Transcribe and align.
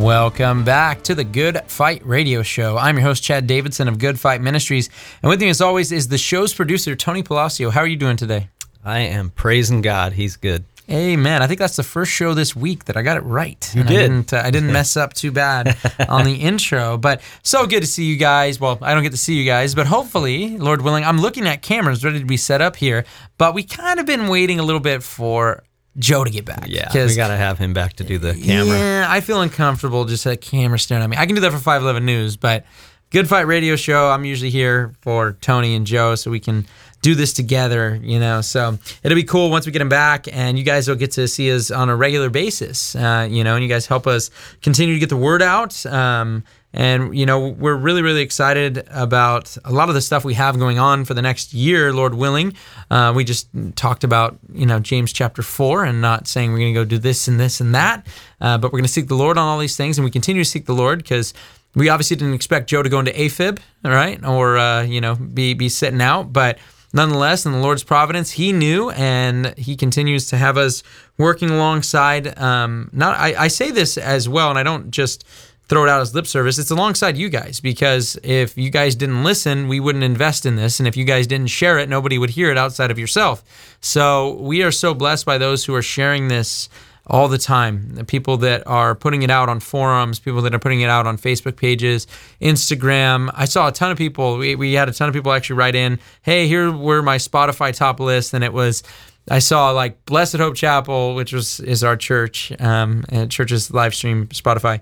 Welcome 0.00 0.64
back 0.64 1.02
to 1.02 1.14
the 1.14 1.24
Good 1.24 1.60
Fight 1.66 2.00
Radio 2.06 2.42
Show. 2.42 2.78
I'm 2.78 2.96
your 2.96 3.02
host, 3.02 3.22
Chad 3.22 3.46
Davidson 3.46 3.86
of 3.86 3.98
Good 3.98 4.18
Fight 4.18 4.40
Ministries. 4.40 4.88
And 5.22 5.28
with 5.28 5.42
me, 5.42 5.50
as 5.50 5.60
always, 5.60 5.92
is 5.92 6.08
the 6.08 6.16
show's 6.16 6.54
producer, 6.54 6.96
Tony 6.96 7.22
Palacio. 7.22 7.68
How 7.68 7.80
are 7.80 7.86
you 7.86 7.96
doing 7.96 8.16
today? 8.16 8.48
I 8.82 9.00
am 9.00 9.28
praising 9.28 9.82
God. 9.82 10.14
He's 10.14 10.36
good. 10.36 10.64
Amen. 10.90 11.42
I 11.42 11.46
think 11.46 11.60
that's 11.60 11.76
the 11.76 11.82
first 11.82 12.10
show 12.12 12.32
this 12.32 12.56
week 12.56 12.86
that 12.86 12.96
I 12.96 13.02
got 13.02 13.18
it 13.18 13.24
right. 13.24 13.70
You 13.74 13.82
And 13.82 13.88
did. 13.90 13.98
I 13.98 14.00
didn't, 14.00 14.32
uh, 14.32 14.42
I 14.42 14.50
didn't 14.50 14.72
mess 14.72 14.96
up 14.96 15.12
too 15.12 15.32
bad 15.32 15.76
on 16.08 16.24
the 16.24 16.34
intro. 16.36 16.96
But 16.96 17.20
so 17.42 17.66
good 17.66 17.82
to 17.82 17.86
see 17.86 18.04
you 18.06 18.16
guys. 18.16 18.58
Well, 18.58 18.78
I 18.80 18.94
don't 18.94 19.02
get 19.02 19.12
to 19.12 19.18
see 19.18 19.34
you 19.34 19.44
guys, 19.44 19.74
but 19.74 19.86
hopefully, 19.86 20.56
Lord 20.56 20.80
willing, 20.80 21.04
I'm 21.04 21.20
looking 21.20 21.46
at 21.46 21.60
cameras 21.60 22.02
ready 22.06 22.20
to 22.20 22.24
be 22.24 22.38
set 22.38 22.62
up 22.62 22.76
here. 22.76 23.04
But 23.36 23.52
we 23.54 23.64
kind 23.64 24.00
of 24.00 24.06
been 24.06 24.28
waiting 24.28 24.58
a 24.60 24.62
little 24.62 24.80
bit 24.80 25.02
for 25.02 25.62
Joe 25.98 26.24
to 26.24 26.30
get 26.30 26.44
back. 26.44 26.66
Yeah, 26.68 26.88
we 26.92 27.14
got 27.16 27.28
to 27.28 27.36
have 27.36 27.58
him 27.58 27.72
back 27.72 27.94
to 27.94 28.04
do 28.04 28.18
the 28.18 28.34
camera. 28.34 28.78
Yeah, 28.78 29.06
I 29.08 29.20
feel 29.20 29.40
uncomfortable 29.40 30.04
just 30.04 30.24
a 30.26 30.36
camera 30.36 30.78
staring 30.78 31.02
at 31.02 31.10
me. 31.10 31.16
I 31.16 31.26
can 31.26 31.34
do 31.34 31.40
that 31.40 31.50
for 31.52 31.58
511 31.58 32.04
News, 32.04 32.36
but 32.36 32.64
Good 33.10 33.28
Fight 33.28 33.48
Radio 33.48 33.74
Show, 33.74 34.08
I'm 34.08 34.24
usually 34.24 34.50
here 34.50 34.94
for 35.00 35.32
Tony 35.40 35.74
and 35.74 35.84
Joe 35.84 36.14
so 36.14 36.30
we 36.30 36.38
can 36.38 36.64
do 37.02 37.16
this 37.16 37.32
together, 37.32 37.98
you 38.02 38.20
know. 38.20 38.40
So 38.40 38.78
it'll 39.02 39.16
be 39.16 39.24
cool 39.24 39.50
once 39.50 39.66
we 39.66 39.72
get 39.72 39.82
him 39.82 39.88
back, 39.88 40.28
and 40.32 40.56
you 40.56 40.64
guys 40.64 40.86
will 40.86 40.94
get 40.94 41.10
to 41.12 41.26
see 41.26 41.52
us 41.52 41.72
on 41.72 41.88
a 41.88 41.96
regular 41.96 42.30
basis, 42.30 42.94
uh, 42.94 43.26
you 43.28 43.42
know, 43.42 43.54
and 43.56 43.64
you 43.64 43.68
guys 43.68 43.86
help 43.86 44.06
us 44.06 44.30
continue 44.62 44.94
to 44.94 45.00
get 45.00 45.08
the 45.08 45.16
word 45.16 45.42
out. 45.42 45.84
Um, 45.86 46.44
and, 46.72 47.16
you 47.16 47.26
know, 47.26 47.48
we're 47.48 47.74
really, 47.74 48.00
really 48.00 48.22
excited 48.22 48.86
about 48.90 49.56
a 49.64 49.72
lot 49.72 49.88
of 49.88 49.94
the 49.96 50.00
stuff 50.00 50.24
we 50.24 50.34
have 50.34 50.58
going 50.58 50.78
on 50.78 51.04
for 51.04 51.14
the 51.14 51.22
next 51.22 51.52
year, 51.52 51.92
Lord 51.92 52.14
willing. 52.14 52.52
Uh, 52.90 53.12
we 53.14 53.24
just 53.24 53.48
talked 53.74 54.04
about, 54.04 54.38
you 54.52 54.66
know, 54.66 54.78
James 54.78 55.12
chapter 55.12 55.42
4 55.42 55.84
and 55.84 56.00
not 56.00 56.28
saying 56.28 56.52
we're 56.52 56.58
going 56.58 56.74
to 56.74 56.80
go 56.80 56.84
do 56.84 56.98
this 56.98 57.26
and 57.26 57.40
this 57.40 57.60
and 57.60 57.74
that, 57.74 58.06
uh, 58.40 58.56
but 58.56 58.68
we're 58.68 58.78
going 58.78 58.84
to 58.84 58.88
seek 58.88 59.08
the 59.08 59.16
Lord 59.16 59.36
on 59.36 59.48
all 59.48 59.58
these 59.58 59.76
things. 59.76 59.98
And 59.98 60.04
we 60.04 60.12
continue 60.12 60.44
to 60.44 60.48
seek 60.48 60.66
the 60.66 60.74
Lord 60.74 60.98
because 60.98 61.34
we 61.74 61.88
obviously 61.88 62.16
didn't 62.16 62.34
expect 62.34 62.68
Joe 62.68 62.82
to 62.82 62.88
go 62.88 63.00
into 63.00 63.12
AFib, 63.12 63.58
all 63.84 63.90
right, 63.90 64.24
or, 64.24 64.56
uh, 64.56 64.82
you 64.82 65.00
know, 65.00 65.16
be, 65.16 65.54
be 65.54 65.68
sitting 65.68 66.00
out. 66.00 66.32
But 66.32 66.58
nonetheless, 66.92 67.46
in 67.46 67.52
the 67.52 67.58
Lord's 67.58 67.82
providence, 67.82 68.30
He 68.30 68.52
knew 68.52 68.90
and 68.90 69.58
He 69.58 69.74
continues 69.74 70.26
to 70.28 70.36
have 70.36 70.56
us 70.56 70.84
working 71.18 71.50
alongside. 71.50 72.38
Um, 72.38 72.90
not 72.92 73.18
I, 73.18 73.34
I 73.44 73.48
say 73.48 73.72
this 73.72 73.98
as 73.98 74.28
well, 74.28 74.50
and 74.50 74.58
I 74.58 74.62
don't 74.62 74.92
just 74.92 75.24
throw 75.70 75.84
it 75.84 75.88
out 75.88 76.00
as 76.00 76.12
lip 76.16 76.26
service. 76.26 76.58
It's 76.58 76.72
alongside 76.72 77.16
you 77.16 77.28
guys 77.28 77.60
because 77.60 78.18
if 78.24 78.58
you 78.58 78.70
guys 78.70 78.96
didn't 78.96 79.22
listen, 79.22 79.68
we 79.68 79.78
wouldn't 79.78 80.02
invest 80.02 80.44
in 80.44 80.56
this. 80.56 80.80
And 80.80 80.88
if 80.88 80.96
you 80.96 81.04
guys 81.04 81.28
didn't 81.28 81.46
share 81.46 81.78
it, 81.78 81.88
nobody 81.88 82.18
would 82.18 82.30
hear 82.30 82.50
it 82.50 82.58
outside 82.58 82.90
of 82.90 82.98
yourself. 82.98 83.44
So 83.80 84.32
we 84.40 84.64
are 84.64 84.72
so 84.72 84.94
blessed 84.94 85.24
by 85.24 85.38
those 85.38 85.64
who 85.64 85.74
are 85.76 85.82
sharing 85.82 86.26
this 86.26 86.68
all 87.06 87.28
the 87.28 87.38
time. 87.38 87.94
The 87.94 88.02
people 88.02 88.36
that 88.38 88.66
are 88.66 88.96
putting 88.96 89.22
it 89.22 89.30
out 89.30 89.48
on 89.48 89.60
forums, 89.60 90.18
people 90.18 90.42
that 90.42 90.52
are 90.52 90.58
putting 90.58 90.80
it 90.80 90.90
out 90.90 91.06
on 91.06 91.16
Facebook 91.16 91.56
pages, 91.56 92.08
Instagram. 92.40 93.30
I 93.34 93.44
saw 93.44 93.68
a 93.68 93.72
ton 93.72 93.92
of 93.92 93.96
people. 93.96 94.38
We, 94.38 94.56
we 94.56 94.72
had 94.72 94.88
a 94.88 94.92
ton 94.92 95.08
of 95.08 95.14
people 95.14 95.30
actually 95.30 95.56
write 95.56 95.76
in, 95.76 96.00
hey, 96.22 96.48
here 96.48 96.72
were 96.72 97.00
my 97.00 97.16
Spotify 97.16 97.72
top 97.72 98.00
list. 98.00 98.34
And 98.34 98.42
it 98.42 98.52
was, 98.52 98.82
I 99.30 99.38
saw 99.38 99.70
like 99.70 100.04
Blessed 100.04 100.38
Hope 100.38 100.56
Chapel, 100.56 101.14
which 101.14 101.32
was 101.32 101.60
is 101.60 101.84
our 101.84 101.96
church, 101.96 102.52
um, 102.58 103.04
and 103.08 103.30
church's 103.30 103.70
live 103.70 103.94
stream 103.94 104.26
Spotify 104.28 104.80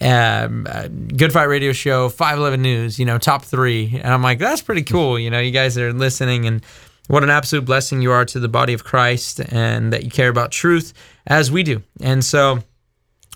um, 0.00 0.66
uh, 0.70 0.88
Good 0.88 1.32
Fight 1.32 1.44
Radio 1.44 1.72
Show, 1.72 2.08
511 2.08 2.62
News, 2.62 2.98
you 2.98 3.06
know, 3.06 3.18
top 3.18 3.44
three. 3.44 3.98
And 4.02 4.12
I'm 4.12 4.22
like, 4.22 4.38
that's 4.38 4.62
pretty 4.62 4.82
cool. 4.82 5.18
You 5.18 5.30
know, 5.30 5.40
you 5.40 5.50
guys 5.50 5.78
are 5.78 5.92
listening 5.92 6.46
and 6.46 6.64
what 7.08 7.22
an 7.22 7.30
absolute 7.30 7.64
blessing 7.64 8.02
you 8.02 8.10
are 8.12 8.24
to 8.26 8.40
the 8.40 8.48
body 8.48 8.72
of 8.72 8.84
Christ 8.84 9.40
and 9.40 9.92
that 9.92 10.04
you 10.04 10.10
care 10.10 10.28
about 10.28 10.50
truth 10.50 10.92
as 11.26 11.50
we 11.50 11.62
do. 11.62 11.82
And 12.00 12.24
so 12.24 12.60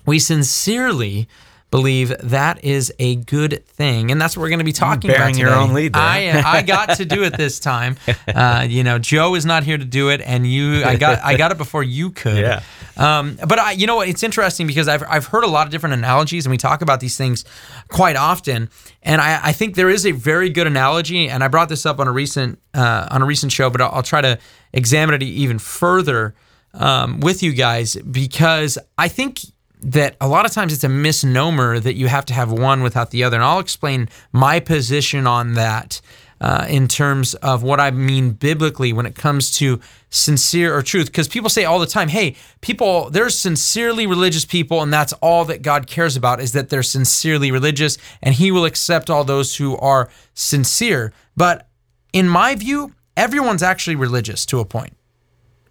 we 0.05 0.19
sincerely 0.19 1.27
believe 1.69 2.13
that 2.19 2.61
is 2.65 2.93
a 2.99 3.15
good 3.15 3.65
thing 3.65 4.11
and 4.11 4.19
that's 4.21 4.35
what 4.35 4.41
we're 4.41 4.49
going 4.49 4.59
to 4.59 4.65
be 4.65 4.73
talking 4.73 5.09
bearing 5.09 5.35
about 5.35 5.39
your 5.39 5.55
own 5.55 5.73
lead 5.73 5.93
there. 5.93 6.01
I, 6.45 6.57
I 6.57 6.61
got 6.63 6.97
to 6.97 7.05
do 7.05 7.23
it 7.23 7.37
this 7.37 7.61
time 7.61 7.95
uh, 8.27 8.67
you 8.67 8.83
know 8.83 8.99
joe 8.99 9.35
is 9.35 9.45
not 9.45 9.63
here 9.63 9.77
to 9.77 9.85
do 9.85 10.09
it 10.09 10.19
and 10.19 10.45
you 10.45 10.83
i 10.83 10.97
got 10.97 11.23
i 11.23 11.37
got 11.37 11.51
it 11.51 11.57
before 11.57 11.81
you 11.81 12.11
could 12.11 12.39
Yeah. 12.39 12.61
Um, 12.97 13.37
but 13.47 13.59
I, 13.59 13.71
you 13.71 13.87
know 13.87 13.95
what? 13.97 14.09
It's 14.09 14.23
interesting 14.23 14.67
because 14.67 14.87
I've, 14.87 15.03
I've 15.07 15.25
heard 15.25 15.43
a 15.43 15.47
lot 15.47 15.67
of 15.67 15.71
different 15.71 15.93
analogies, 15.93 16.45
and 16.45 16.51
we 16.51 16.57
talk 16.57 16.81
about 16.81 16.99
these 16.99 17.17
things 17.17 17.45
quite 17.87 18.15
often. 18.15 18.69
And 19.03 19.21
I, 19.21 19.39
I 19.47 19.51
think 19.53 19.75
there 19.75 19.89
is 19.89 20.05
a 20.05 20.11
very 20.11 20.49
good 20.49 20.67
analogy, 20.67 21.29
and 21.29 21.43
I 21.43 21.47
brought 21.47 21.69
this 21.69 21.85
up 21.85 21.99
on 21.99 22.07
a 22.07 22.11
recent 22.11 22.59
uh, 22.73 23.07
on 23.11 23.21
a 23.21 23.25
recent 23.25 23.51
show, 23.51 23.69
but 23.69 23.81
I'll, 23.81 23.91
I'll 23.91 24.03
try 24.03 24.21
to 24.21 24.37
examine 24.73 25.15
it 25.15 25.23
even 25.23 25.59
further 25.59 26.33
um, 26.73 27.19
with 27.19 27.43
you 27.43 27.53
guys 27.53 27.95
because 27.95 28.77
I 28.97 29.07
think 29.07 29.41
that 29.83 30.15
a 30.21 30.27
lot 30.27 30.45
of 30.45 30.51
times 30.51 30.73
it's 30.73 30.83
a 30.83 30.89
misnomer 30.89 31.79
that 31.79 31.95
you 31.95 32.07
have 32.07 32.25
to 32.25 32.33
have 32.33 32.51
one 32.51 32.83
without 32.83 33.11
the 33.11 33.23
other, 33.23 33.37
and 33.37 33.43
I'll 33.43 33.59
explain 33.59 34.09
my 34.31 34.59
position 34.59 35.25
on 35.25 35.53
that 35.53 36.01
uh, 36.41 36.65
in 36.67 36.87
terms 36.87 37.35
of 37.35 37.61
what 37.61 37.79
I 37.79 37.91
mean 37.91 38.31
biblically 38.31 38.91
when 38.91 39.05
it 39.05 39.13
comes 39.15 39.55
to 39.57 39.79
sincere 40.09 40.75
or 40.75 40.81
truth. 40.81 41.05
Because 41.05 41.27
people 41.27 41.49
say 41.49 41.65
all 41.65 41.79
the 41.79 41.85
time, 41.85 42.09
hey, 42.09 42.35
people, 42.61 43.11
there's 43.11 43.37
sincerely 43.37 44.07
religious 44.07 44.43
people, 44.43 44.81
and 44.81 44.91
that's 44.91 45.13
all 45.13 45.45
that 45.45 45.61
God 45.61 45.85
cares 45.85 46.17
about 46.17 46.41
is 46.41 46.53
that 46.53 46.69
they're 46.69 46.81
sincerely 46.81 47.51
religious, 47.51 47.99
and 48.23 48.33
He 48.33 48.51
will 48.51 48.65
accept 48.65 49.09
all 49.09 49.23
those 49.23 49.55
who 49.55 49.77
are 49.77 50.09
sincere. 50.33 51.13
But 51.37 51.69
in 52.11 52.27
my 52.27 52.55
view, 52.55 52.95
everyone's 53.15 53.63
actually 53.63 53.95
religious 53.95 54.45
to 54.47 54.59
a 54.59 54.65
point 54.65 54.97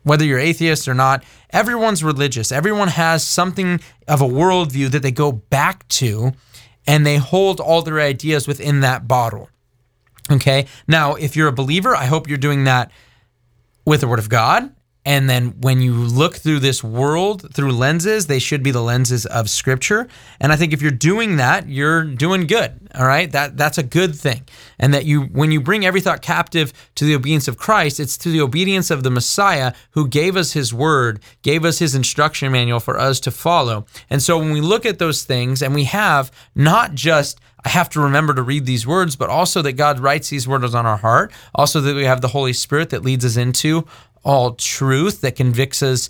whether 0.02 0.24
you're 0.24 0.38
atheist 0.38 0.88
or 0.88 0.94
not, 0.94 1.22
everyone's 1.50 2.02
religious. 2.02 2.50
Everyone 2.50 2.88
has 2.88 3.22
something 3.22 3.80
of 4.08 4.22
a 4.22 4.26
worldview 4.26 4.90
that 4.92 5.02
they 5.02 5.10
go 5.10 5.30
back 5.30 5.86
to, 5.88 6.32
and 6.86 7.04
they 7.04 7.18
hold 7.18 7.60
all 7.60 7.82
their 7.82 8.00
ideas 8.00 8.48
within 8.48 8.80
that 8.80 9.06
bottle. 9.06 9.50
Okay. 10.30 10.66
Now, 10.86 11.14
if 11.14 11.36
you're 11.36 11.48
a 11.48 11.52
believer, 11.52 11.94
I 11.96 12.06
hope 12.06 12.28
you're 12.28 12.38
doing 12.38 12.64
that 12.64 12.90
with 13.84 14.00
the 14.00 14.08
Word 14.08 14.18
of 14.18 14.28
God. 14.28 14.74
And 15.04 15.30
then 15.30 15.60
when 15.60 15.80
you 15.80 15.94
look 15.94 16.36
through 16.36 16.60
this 16.60 16.84
world 16.84 17.54
through 17.54 17.72
lenses, 17.72 18.26
they 18.26 18.38
should 18.38 18.62
be 18.62 18.70
the 18.70 18.82
lenses 18.82 19.24
of 19.24 19.48
Scripture. 19.48 20.08
And 20.40 20.52
I 20.52 20.56
think 20.56 20.72
if 20.72 20.82
you're 20.82 20.90
doing 20.90 21.36
that, 21.36 21.68
you're 21.68 22.04
doing 22.04 22.46
good. 22.46 22.88
All 22.94 23.06
right, 23.06 23.30
that 23.32 23.56
that's 23.56 23.78
a 23.78 23.82
good 23.82 24.14
thing. 24.14 24.42
And 24.78 24.92
that 24.92 25.06
you, 25.06 25.22
when 25.22 25.52
you 25.52 25.60
bring 25.60 25.86
every 25.86 26.00
thought 26.02 26.20
captive 26.20 26.72
to 26.96 27.04
the 27.04 27.14
obedience 27.14 27.48
of 27.48 27.56
Christ, 27.56 27.98
it's 27.98 28.18
to 28.18 28.30
the 28.30 28.42
obedience 28.42 28.90
of 28.90 29.02
the 29.02 29.10
Messiah 29.10 29.72
who 29.92 30.06
gave 30.06 30.36
us 30.36 30.52
His 30.52 30.74
Word, 30.74 31.20
gave 31.42 31.64
us 31.64 31.78
His 31.78 31.94
instruction 31.94 32.52
manual 32.52 32.80
for 32.80 32.98
us 32.98 33.20
to 33.20 33.30
follow. 33.30 33.86
And 34.10 34.22
so 34.22 34.38
when 34.38 34.52
we 34.52 34.60
look 34.60 34.84
at 34.84 34.98
those 34.98 35.24
things, 35.24 35.62
and 35.62 35.74
we 35.74 35.84
have 35.84 36.30
not 36.54 36.94
just 36.94 37.40
I 37.64 37.68
have 37.68 37.90
to 37.90 38.00
remember 38.00 38.34
to 38.34 38.42
read 38.42 38.64
these 38.64 38.86
words, 38.86 39.16
but 39.16 39.28
also 39.28 39.60
that 39.62 39.72
God 39.72 40.00
writes 40.00 40.30
these 40.30 40.48
words 40.48 40.74
on 40.74 40.86
our 40.86 40.96
heart. 40.96 41.32
Also, 41.54 41.80
that 41.80 41.94
we 41.94 42.04
have 42.04 42.20
the 42.20 42.28
Holy 42.28 42.52
Spirit 42.52 42.90
that 42.90 43.02
leads 43.02 43.24
us 43.24 43.36
into 43.36 43.86
all 44.22 44.54
truth, 44.54 45.20
that 45.22 45.36
convicts 45.36 45.82
us. 45.82 46.08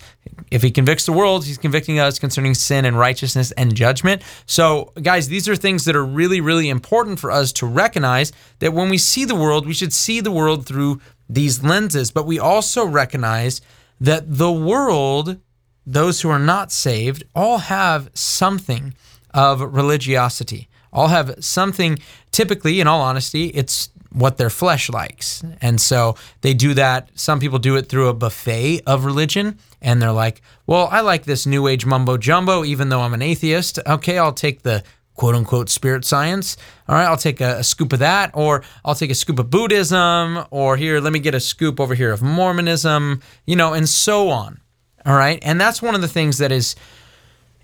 If 0.51 0.63
He 0.63 0.71
convicts 0.71 1.07
the 1.07 1.13
world, 1.13 1.45
He's 1.45 1.59
convicting 1.59 1.99
us 1.99 2.19
concerning 2.19 2.55
sin 2.55 2.85
and 2.85 2.99
righteousness 2.99 3.53
and 3.53 3.75
judgment. 3.75 4.23
So, 4.47 4.93
guys, 5.01 5.29
these 5.29 5.49
are 5.49 5.57
things 5.57 5.85
that 5.85 5.97
are 5.97 6.05
really, 6.05 6.41
really 6.41 6.69
important 6.69 7.21
for 7.21 7.31
us 7.31 7.53
to 7.55 7.67
recognize 7.67 8.33
that 8.59 8.73
when 8.73 8.89
we 8.89 8.99
see 8.99 9.25
the 9.25 9.35
world, 9.35 9.67
we 9.67 9.75
should 9.75 9.93
see 9.93 10.21
the 10.21 10.33
world 10.33 10.67
through 10.67 11.01
these 11.29 11.63
lenses. 11.63 12.11
But 12.11 12.27
we 12.27 12.39
also 12.39 12.85
recognize 12.85 13.61
that 14.01 14.25
the 14.27 14.53
world, 14.53 15.39
those 15.87 16.21
who 16.21 16.31
are 16.31 16.39
not 16.39 16.73
saved, 16.73 17.25
all 17.35 17.59
have 17.59 18.11
something 18.15 18.95
of 19.33 19.61
religiosity 19.61 20.69
all 20.93 21.09
have 21.09 21.35
something 21.41 21.99
typically 22.31 22.81
in 22.81 22.87
all 22.87 23.01
honesty 23.01 23.47
it's 23.49 23.91
what 24.13 24.37
their 24.39 24.51
flesh 24.51 24.91
likes 24.91 25.43
and 25.61 25.81
so 25.81 26.17
they 26.41 26.53
do 26.55 26.75
that 26.75 27.09
some 27.15 27.39
people 27.39 27.59
do 27.59 27.77
it 27.77 27.89
through 27.89 28.09
a 28.09 28.15
buffet 28.15 28.81
of 28.87 29.05
religion 29.05 29.59
and 29.81 30.03
they're 30.03 30.13
like 30.13 30.43
well 30.67 30.89
i 30.91 31.01
like 31.01 31.25
this 31.25 31.47
new 31.47 31.67
age 31.69 31.87
mumbo 31.87 32.17
jumbo 32.17 32.65
even 32.65 32.89
though 32.89 33.01
i'm 33.01 33.15
an 33.15 33.23
atheist 33.23 33.79
okay 33.87 34.19
i'll 34.19 34.33
take 34.33 34.63
the 34.63 34.83
quote 35.15 35.35
unquote 35.35 35.69
spirit 35.69 36.05
science 36.05 36.57
all 36.89 36.97
right 36.97 37.07
i'll 37.07 37.17
take 37.17 37.41
a, 37.41 37.59
a 37.59 37.63
scoop 37.65 37.93
of 37.93 37.99
that 38.01 38.31
or 38.35 38.65
i'll 38.85 38.95
take 38.95 39.11
a 39.11 39.15
scoop 39.15 39.39
of 39.39 39.49
buddhism 39.51 40.45
or 40.51 40.77
here 40.77 41.01
let 41.01 41.13
me 41.13 41.19
get 41.19 41.35
a 41.35 41.41
scoop 41.41 41.79
over 41.79 41.95
here 41.95 42.13
of 42.13 42.21
mormonism 42.23 43.21
you 43.47 43.55
know 43.55 43.73
and 43.75 43.89
so 43.89 44.29
on 44.31 44.61
All 45.07 45.15
right. 45.17 45.39
And 45.43 45.61
that's 45.61 45.81
one 45.81 45.95
of 45.95 46.01
the 46.03 46.09
things 46.09 46.39
that 46.39 46.53
is, 46.53 46.77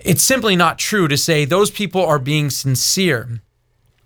it's 0.01 0.23
simply 0.23 0.57
not 0.57 0.79
true 0.79 1.07
to 1.09 1.17
say 1.17 1.45
those 1.45 1.71
people 1.71 2.05
are 2.05 2.19
being 2.19 2.51
sincere. 2.51 3.43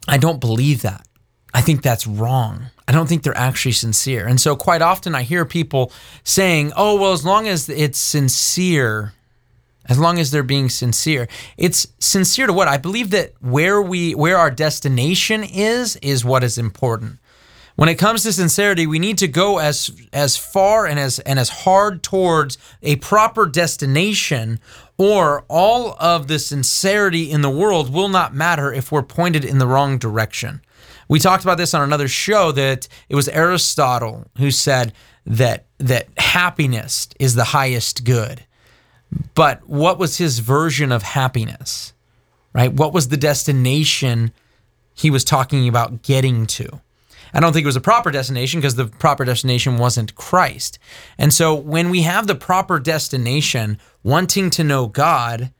I 0.09 0.19
don't 0.19 0.41
believe 0.41 0.83
that. 0.83 1.07
I 1.53 1.61
think 1.61 1.83
that's 1.83 2.07
wrong. 2.07 2.67
I 2.87 2.93
don't 2.93 3.09
think 3.09 3.23
they're 3.23 3.37
actually 3.37 3.73
sincere. 3.73 4.27
And 4.27 4.41
so 4.41 4.57
quite 4.57 4.83
often 4.83 5.15
I 5.15 5.23
hear 5.23 5.45
people 5.45 5.93
saying, 6.25 6.73
oh, 6.77 7.01
well, 7.01 7.13
as 7.13 7.25
long 7.25 7.49
as 7.49 7.69
it's 7.69 7.99
sincere, 7.99 9.13
as 9.87 9.99
long 9.99 10.19
as 10.19 10.31
they're 10.31 10.43
being 10.43 10.69
sincere. 10.69 11.29
It's 11.57 11.89
sincere 11.99 12.47
to 12.47 12.53
what? 12.53 12.69
I 12.69 12.77
believe 12.77 13.11
that 13.11 13.33
where 13.41 13.83
we 13.83 14.15
where 14.15 14.39
our 14.39 14.51
destination 14.51 15.43
is 15.43 15.97
is 15.97 16.25
what 16.25 16.45
is 16.45 16.59
important. 16.59 17.19
When 17.77 17.89
it 17.89 17.95
comes 17.95 18.23
to 18.25 18.33
sincerity, 18.33 18.87
we 18.87 18.99
need 18.99 19.19
to 19.19 19.29
go 19.29 19.59
as 19.59 19.91
as 20.13 20.37
far 20.37 20.87
and 20.87 20.99
as 20.99 21.19
and 21.21 21.39
as 21.39 21.49
hard 21.49 22.03
towards 22.03 22.59
a 22.83 22.97
proper 22.97 23.47
destination 23.47 24.61
or 24.99 25.45
all 25.49 25.97
of 25.99 26.29
the 26.29 26.39
sincerity 26.39 27.31
in 27.31 27.41
the 27.41 27.51
world 27.51 27.93
will 27.93 28.09
not 28.09 28.35
matter 28.35 28.73
if 28.73 28.93
we're 28.93 29.03
pointed 29.03 29.45
in 29.45 29.59
the 29.59 29.67
wrong 29.67 29.97
direction. 29.99 30.61
We 31.11 31.19
talked 31.19 31.43
about 31.43 31.59
this 31.59 31.75
on 31.75 31.83
another 31.83 32.07
show 32.07 32.53
that 32.53 32.87
it 33.09 33.17
was 33.17 33.29
Aristotle 33.29 34.27
who 34.39 34.53
said 34.53 34.93
that 35.27 35.67
that 35.79 36.07
happiness 36.17 37.09
is 37.19 37.35
the 37.35 37.43
highest 37.43 38.05
good. 38.05 38.45
But 39.35 39.69
what 39.69 39.99
was 39.99 40.19
his 40.19 40.39
version 40.39 40.93
of 40.93 41.03
happiness? 41.03 41.95
Right? 42.53 42.73
What 42.73 42.93
was 42.93 43.09
the 43.09 43.17
destination 43.17 44.33
he 44.95 45.11
was 45.11 45.25
talking 45.25 45.67
about 45.67 46.03
getting 46.03 46.47
to? 46.47 46.81
I 47.35 47.41
don't 47.41 47.53
think 47.53 47.65
it 47.65 47.67
was 47.67 47.75
a 47.75 47.81
proper 47.81 48.13
destination 48.13 48.61
because 48.61 48.77
the 48.77 48.87
proper 48.87 49.25
destination 49.25 49.79
wasn't 49.79 50.15
Christ. 50.15 50.79
And 51.19 51.35
so 51.35 51.57
when 51.57 51.91
we 51.91 52.03
have 52.03 52.29
the 52.29 52.37
proper 52.37 52.79
destination, 52.79 53.81
wanting 54.05 54.49
to 54.51 54.63
know 54.63 54.87
God, 54.87 55.53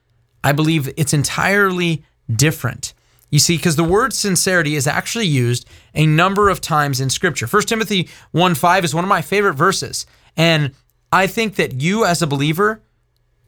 I 0.45 0.53
believe 0.53 0.93
it's 0.97 1.13
entirely 1.13 2.05
different. 2.33 2.95
You 3.31 3.39
see, 3.39 3.57
because 3.57 3.77
the 3.77 3.85
word 3.85 4.13
sincerity 4.13 4.75
is 4.75 4.87
actually 4.87 5.27
used 5.27 5.69
a 5.95 6.07
number 6.07 6.49
of 6.49 6.61
times 6.61 7.01
in 7.01 7.11
Scripture. 7.11 7.47
1 7.47 7.63
Timothy 7.63 8.09
1 8.33 8.55
5 8.55 8.85
is 8.85 8.95
one 8.95 9.05
of 9.05 9.09
my 9.09 9.23
favorite 9.23 9.55
verses. 9.55 10.05
And 10.37 10.73
I 11.13 11.27
think 11.27 11.57
that 11.57 11.81
you, 11.81 12.05
as 12.05 12.23
a 12.23 12.27
believer, 12.27 12.83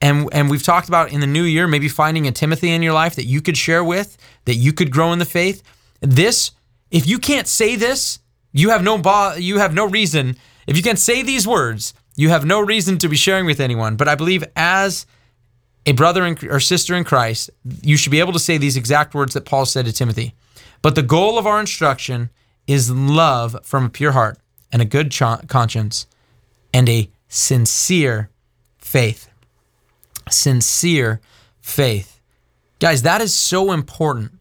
and 0.01 0.29
and 0.33 0.51
we've 0.51 0.63
talked 0.63 0.89
about 0.89 1.13
in 1.13 1.21
the 1.21 1.27
new 1.27 1.45
year 1.45 1.69
maybe 1.69 1.89
finding 1.89 2.27
a 2.27 2.33
Timothy 2.33 2.71
in 2.71 2.83
your 2.83 2.93
life 2.93 3.15
that 3.17 3.25
you 3.25 3.41
could 3.41 3.57
share 3.57 3.85
with, 3.85 4.17
that 4.45 4.57
you 4.57 4.73
could 4.73 4.91
grow 4.91 5.13
in 5.13 5.19
the 5.19 5.25
faith. 5.25 5.63
This, 6.01 6.51
if 6.91 7.07
you 7.07 7.19
can't 7.19 7.47
say 7.47 7.77
this, 7.77 8.19
you 8.53 8.71
have 8.71 8.83
no 8.83 8.99
bo- 8.99 9.35
you 9.35 9.59
have 9.59 9.75
no 9.75 9.87
reason. 9.87 10.37
If 10.67 10.77
you 10.77 10.83
can't 10.83 10.99
say 10.99 11.23
these 11.23 11.47
words, 11.47 11.95
you 12.17 12.29
have 12.29 12.45
no 12.45 12.61
reason 12.61 12.99
to 12.99 13.09
be 13.09 13.17
sharing 13.17 13.47
with 13.47 13.61
anyone. 13.61 13.97
But 13.97 14.09
I 14.09 14.15
believe 14.15 14.45
as 14.57 15.07
a 15.87 15.93
brother 15.93 16.25
in, 16.25 16.37
or 16.49 16.61
sister 16.61 16.95
in 16.95 17.05
Christ, 17.05 17.51
you 17.83 17.97
should 17.97 18.13
be 18.13 18.21
able 18.21 18.33
to 18.33 18.39
say 18.39 18.57
these 18.57 18.77
exact 18.77 19.15
words 19.15 19.35
that 19.35 19.45
Paul 19.45 19.67
said 19.67 19.87
to 19.87 19.93
Timothy. 19.93 20.35
But 20.81 20.95
the 20.95 21.03
goal 21.03 21.39
of 21.39 21.47
our 21.47 21.61
instruction 21.61 22.31
is 22.67 22.91
love 22.91 23.57
from 23.65 23.87
a 23.87 23.91
pure 23.91 24.13
heart 24.13 24.39
and 24.73 24.81
a 24.81 24.87
good 24.87 25.11
ch- 25.11 25.49
conscience 25.49 26.07
and 26.73 26.89
a 26.89 27.11
sincere 27.29 28.31
faith 28.79 29.29
sincere 30.31 31.21
faith. 31.61 32.21
Guys, 32.79 33.03
that 33.03 33.21
is 33.21 33.35
so 33.35 33.73
important 33.73 34.33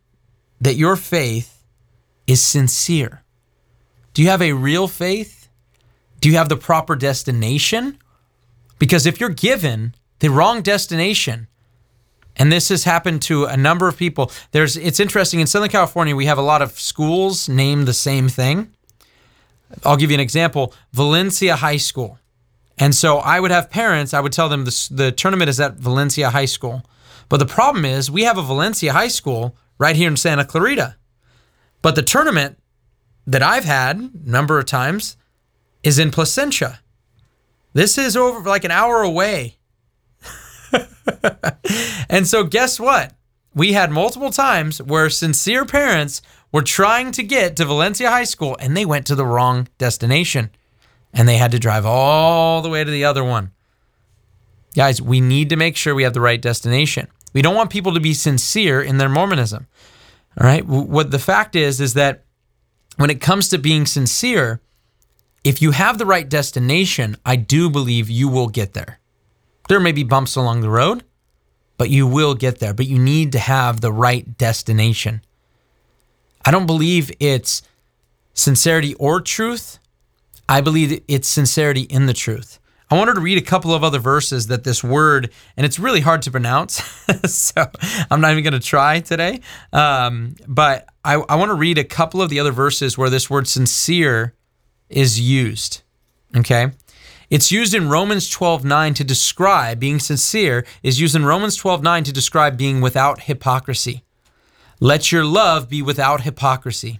that 0.60 0.76
your 0.76 0.96
faith 0.96 1.64
is 2.28 2.42
sincere. 2.42 3.24
Do 4.14 4.22
you 4.22 4.30
have 4.30 4.42
a 4.42 4.54
real 4.54 4.88
faith? 4.88 5.50
Do 6.20 6.30
you 6.30 6.38
have 6.38 6.50
the 6.50 6.58
proper 6.58 6.96
destination? 6.96 7.98
Because 8.80 9.06
if 9.06 9.20
you're 9.20 9.30
given 9.30 9.96
the 10.22 10.30
wrong 10.30 10.62
destination, 10.62 11.48
and 12.38 12.52
this 12.52 12.70
has 12.70 12.86
happened 12.86 13.22
to 13.24 13.46
a 13.46 13.58
number 13.58 13.88
of 13.88 13.98
people. 13.98 14.32
There's 14.52 14.78
it's 14.78 15.00
interesting 15.00 15.42
in 15.42 15.48
Southern 15.48 15.70
California 15.70 16.16
we 16.16 16.28
have 16.28 16.38
a 16.38 16.44
lot 16.44 16.62
of 16.62 16.80
schools 16.80 17.50
named 17.50 17.88
the 17.88 17.94
same 17.94 18.30
thing. 18.30 18.74
I'll 19.84 19.98
give 19.98 20.12
you 20.12 20.16
an 20.16 20.22
example. 20.22 20.74
Valencia 20.94 21.56
High 21.58 21.78
School. 21.78 22.20
And 22.78 22.96
so 22.96 23.18
I 23.18 23.40
would 23.40 23.52
have 23.52 23.70
parents, 23.70 24.14
I 24.14 24.22
would 24.22 24.32
tell 24.32 24.50
them 24.50 24.66
the, 24.66 24.88
the 24.92 25.12
tournament 25.12 25.50
is 25.50 25.60
at 25.60 25.76
Valencia 25.76 26.30
High 26.30 26.46
School. 26.46 26.84
But 27.30 27.38
the 27.38 27.46
problem 27.46 27.86
is, 27.86 28.10
we 28.10 28.24
have 28.24 28.38
a 28.38 28.42
Valencia 28.42 28.94
High 28.94 29.08
School 29.08 29.56
right 29.78 29.96
here 29.96 30.08
in 30.08 30.18
Santa 30.18 30.46
Clarita. 30.46 30.96
But 31.82 31.96
the 31.96 32.04
tournament 32.04 32.58
that 33.26 33.44
I've 33.44 33.66
had 33.66 33.98
a 33.98 34.10
number 34.30 34.60
of 34.60 34.66
times 34.66 35.16
is 35.84 36.00
in 36.00 36.12
Placentia. 36.12 36.80
This 37.74 37.98
is 37.98 38.18
over 38.18 38.48
like 38.50 38.64
an 38.64 38.72
hour 38.72 39.02
away. 39.02 39.58
and 42.10 42.28
so, 42.28 42.44
guess 42.44 42.80
what? 42.80 43.14
We 43.54 43.74
had 43.74 43.92
multiple 43.92 44.32
times 44.32 44.82
where 44.82 45.10
sincere 45.10 45.66
parents 45.66 46.22
were 46.52 46.62
trying 46.62 47.12
to 47.14 47.24
get 47.24 47.56
to 47.58 47.66
Valencia 47.66 48.10
High 48.10 48.24
School 48.24 48.58
and 48.60 48.76
they 48.76 48.86
went 48.86 49.06
to 49.08 49.16
the 49.16 49.26
wrong 49.26 49.68
destination 49.78 50.52
and 51.14 51.28
they 51.28 51.38
had 51.38 51.52
to 51.52 51.60
drive 51.60 51.86
all 51.86 52.62
the 52.62 52.70
way 52.70 52.84
to 52.84 52.92
the 52.92 53.06
other 53.06 53.24
one. 53.24 53.52
Guys, 54.74 55.02
we 55.02 55.20
need 55.20 55.50
to 55.50 55.58
make 55.58 55.76
sure 55.76 55.94
we 55.94 56.04
have 56.04 56.14
the 56.14 56.22
right 56.22 56.42
destination. 56.42 57.08
We 57.34 57.42
don't 57.42 57.56
want 57.56 57.70
people 57.70 57.94
to 57.94 58.00
be 58.00 58.14
sincere 58.14 58.82
in 58.82 58.98
their 58.98 59.10
Mormonism. 59.10 59.68
All 60.40 60.48
right? 60.48 60.66
What 60.66 61.12
the 61.12 61.20
fact 61.20 61.56
is 61.56 61.82
is 61.82 61.94
that 61.96 62.24
when 62.96 63.10
it 63.10 63.20
comes 63.20 63.50
to 63.50 63.58
being 63.58 63.86
sincere, 63.86 64.62
if 65.44 65.62
you 65.62 65.72
have 65.72 65.98
the 65.98 66.06
right 66.06 66.28
destination, 66.28 67.18
I 67.26 67.36
do 67.36 67.70
believe 67.70 68.10
you 68.10 68.30
will 68.30 68.48
get 68.48 68.74
there. 68.74 69.00
There 69.72 69.80
may 69.80 69.94
be 69.94 70.04
bumps 70.04 70.36
along 70.36 70.60
the 70.60 70.70
road, 70.70 71.06
but 71.78 71.90
you 71.90 72.06
will 72.06 72.34
get 72.34 72.60
there. 72.60 72.74
But 72.74 72.88
you 72.88 73.00
need 73.00 73.32
to 73.32 73.40
have 73.40 73.80
the 73.80 73.94
right 73.94 74.38
destination. 74.38 75.22
I 76.44 76.52
don't 76.52 76.66
believe 76.66 77.10
it's 77.22 77.62
sincerity 78.34 78.96
or 78.96 79.22
truth. 79.22 79.80
I 80.50 80.60
believe 80.60 81.02
it's 81.08 81.30
sincerity 81.30 81.84
in 81.84 82.06
the 82.06 82.14
truth. 82.14 82.60
I 82.90 82.98
wanted 82.98 83.14
to 83.14 83.22
read 83.22 83.38
a 83.38 83.42
couple 83.42 83.74
of 83.74 83.82
other 83.82 84.00
verses 84.00 84.48
that 84.48 84.66
this 84.66 84.84
word, 84.84 85.32
and 85.56 85.66
it's 85.66 85.80
really 85.80 86.02
hard 86.02 86.24
to 86.24 86.32
pronounce, 86.32 86.84
so 87.26 87.66
I'm 88.12 88.20
not 88.20 88.32
even 88.32 88.44
going 88.44 88.52
to 88.52 88.60
try 88.60 89.00
today. 89.00 89.40
Um, 89.72 90.36
but 90.50 90.86
I, 91.06 91.14
I 91.14 91.36
want 91.36 91.48
to 91.48 91.56
read 91.56 91.78
a 91.78 91.86
couple 91.86 92.22
of 92.22 92.30
the 92.30 92.42
other 92.42 92.52
verses 92.52 92.98
where 92.98 93.10
this 93.10 93.30
word 93.30 93.48
sincere 93.48 94.34
is 94.90 95.18
used. 95.18 95.82
Okay. 96.36 96.72
It's 97.32 97.52
used 97.52 97.74
in 97.74 97.90
Romans 97.90 98.30
12:9 98.30 98.94
to 98.94 99.04
describe 99.04 99.80
being 99.80 100.00
sincere, 100.00 100.64
is 100.84 101.02
used 101.02 101.16
in 101.16 101.26
Romans 101.26 101.56
12:9 101.58 102.04
to 102.04 102.12
describe 102.12 102.58
being 102.58 102.82
without 102.82 103.22
hypocrisy. 103.22 104.04
Let 104.80 105.12
your 105.12 105.26
love 105.26 105.68
be 105.70 105.82
without 105.82 106.22
hypocrisy 106.22 107.00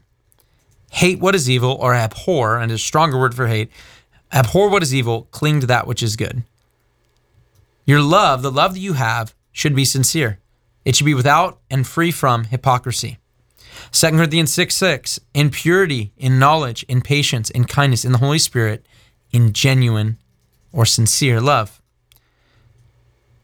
hate 0.92 1.20
what 1.20 1.36
is 1.36 1.50
evil 1.50 1.78
or 1.80 1.94
abhor, 1.94 2.58
and 2.58 2.72
a 2.72 2.78
stronger 2.78 3.18
word 3.18 3.34
for 3.34 3.48
hate, 3.48 3.72
abhor 4.32 4.70
what 4.70 4.84
is 4.84 4.94
evil, 4.94 5.28
cling 5.32 5.62
to 5.62 5.68
that 5.68 5.88
which 5.88 6.04
is 6.04 6.16
good. 6.16 6.44
Your 7.86 8.02
love, 8.02 8.42
the 8.42 8.52
love 8.52 8.74
that 8.74 8.80
you 8.80 8.94
have, 8.94 9.34
should 9.52 9.76
be 9.76 9.86
sincere. 9.86 10.40
It 10.86 10.96
should 10.96 11.06
be 11.06 11.14
without 11.14 11.60
and 11.70 11.88
free 11.88 12.12
from 12.12 12.46
hypocrisy. 12.46 13.18
2 13.92 14.12
Corinthians 14.12 14.54
6 14.54 14.76
6, 14.76 15.20
in 15.34 15.50
purity, 15.50 16.12
in 16.18 16.38
knowledge, 16.38 16.84
in 16.84 17.02
patience, 17.02 17.50
in 17.50 17.66
kindness, 17.66 18.06
in 18.06 18.12
the 18.12 18.18
Holy 18.18 18.40
Spirit, 18.40 18.86
in 19.32 19.54
genuine 19.54 20.18
or 20.72 20.86
sincere 20.86 21.42
love. 21.42 21.82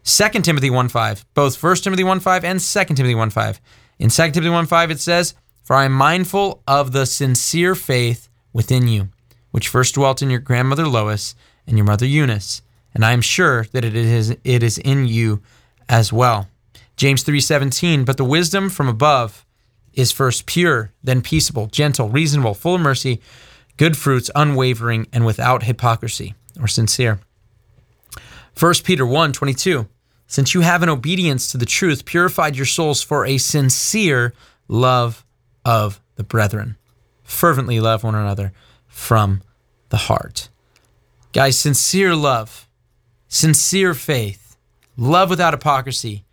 2 0.03 0.29
Timothy 0.41 0.69
1 0.69 0.87
5, 0.87 1.25
both 1.33 1.61
1 1.61 1.75
Timothy 1.77 2.03
1 2.03 2.19
5 2.19 2.43
and 2.45 2.59
2 2.59 2.83
Timothy 2.85 3.15
1 3.15 3.29
5. 3.29 3.61
In 3.99 4.09
2 4.09 4.31
Timothy 4.31 4.49
1 4.49 4.65
5, 4.65 4.91
it 4.91 4.99
says, 4.99 5.33
for 5.67 5.75
I 5.75 5.83
am 5.83 5.91
mindful 5.91 6.63
of 6.65 6.93
the 6.93 7.05
sincere 7.05 7.75
faith 7.75 8.29
within 8.53 8.87
you, 8.87 9.09
which 9.51 9.67
first 9.67 9.95
dwelt 9.95 10.21
in 10.21 10.29
your 10.29 10.39
grandmother 10.39 10.87
Lois 10.87 11.35
and 11.67 11.77
your 11.77 11.85
mother 11.85 12.05
Eunice, 12.05 12.61
and 12.93 13.03
I 13.03 13.11
am 13.11 13.19
sure 13.19 13.65
that 13.73 13.83
it 13.83 13.93
is 13.93 14.29
it 14.45 14.63
is 14.63 14.77
in 14.77 15.07
you 15.07 15.41
as 15.89 16.13
well. 16.13 16.47
James 16.95 17.21
3:17, 17.25 18.05
but 18.05 18.15
the 18.15 18.23
wisdom 18.23 18.69
from 18.69 18.87
above 18.87 19.45
is 19.91 20.13
first 20.13 20.45
pure, 20.45 20.93
then 21.03 21.21
peaceable, 21.21 21.67
gentle, 21.67 22.07
reasonable, 22.07 22.53
full 22.53 22.75
of 22.75 22.81
mercy, 22.81 23.19
good 23.75 23.97
fruits, 23.97 24.31
unwavering, 24.35 25.05
and 25.11 25.25
without 25.25 25.63
hypocrisy 25.63 26.33
or 26.59 26.67
sincere. 26.67 27.19
1 28.59 28.73
Peter 28.83 29.05
1 29.05 29.33
22, 29.33 29.87
since 30.25 30.53
you 30.53 30.61
have 30.61 30.83
in 30.83 30.89
obedience 30.89 31.51
to 31.51 31.57
the 31.57 31.65
truth 31.65 32.05
purified 32.05 32.55
your 32.55 32.65
souls 32.65 33.03
for 33.03 33.25
a 33.25 33.37
sincere 33.37 34.33
love 34.67 35.25
of 35.63 36.01
the 36.15 36.23
brethren. 36.23 36.75
Fervently 37.23 37.79
love 37.79 38.03
one 38.03 38.15
another 38.15 38.53
from 38.87 39.41
the 39.89 39.97
heart. 39.97 40.49
Guys, 41.33 41.59
sincere 41.59 42.15
love, 42.15 42.67
sincere 43.27 43.93
faith, 43.93 44.57
love 44.95 45.29
without 45.29 45.53
hypocrisy. 45.53 46.25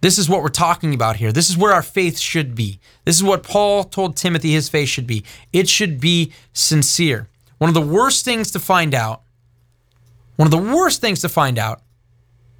This 0.00 0.18
is 0.18 0.28
what 0.28 0.42
we're 0.42 0.48
talking 0.48 0.94
about 0.94 1.16
here. 1.16 1.32
This 1.32 1.48
is 1.48 1.56
where 1.56 1.72
our 1.72 1.82
faith 1.82 2.18
should 2.18 2.54
be. 2.54 2.80
This 3.04 3.16
is 3.16 3.22
what 3.22 3.42
Paul 3.42 3.84
told 3.84 4.16
Timothy 4.16 4.52
his 4.52 4.68
faith 4.68 4.88
should 4.88 5.06
be. 5.06 5.24
It 5.52 5.68
should 5.68 6.00
be 6.00 6.32
sincere. 6.52 7.28
One 7.58 7.68
of 7.68 7.74
the 7.74 7.80
worst 7.80 8.24
things 8.24 8.50
to 8.50 8.58
find 8.58 8.94
out, 8.94 9.21
one 10.36 10.46
of 10.46 10.50
the 10.50 10.74
worst 10.74 11.00
things 11.00 11.20
to 11.20 11.28
find 11.28 11.58
out 11.58 11.82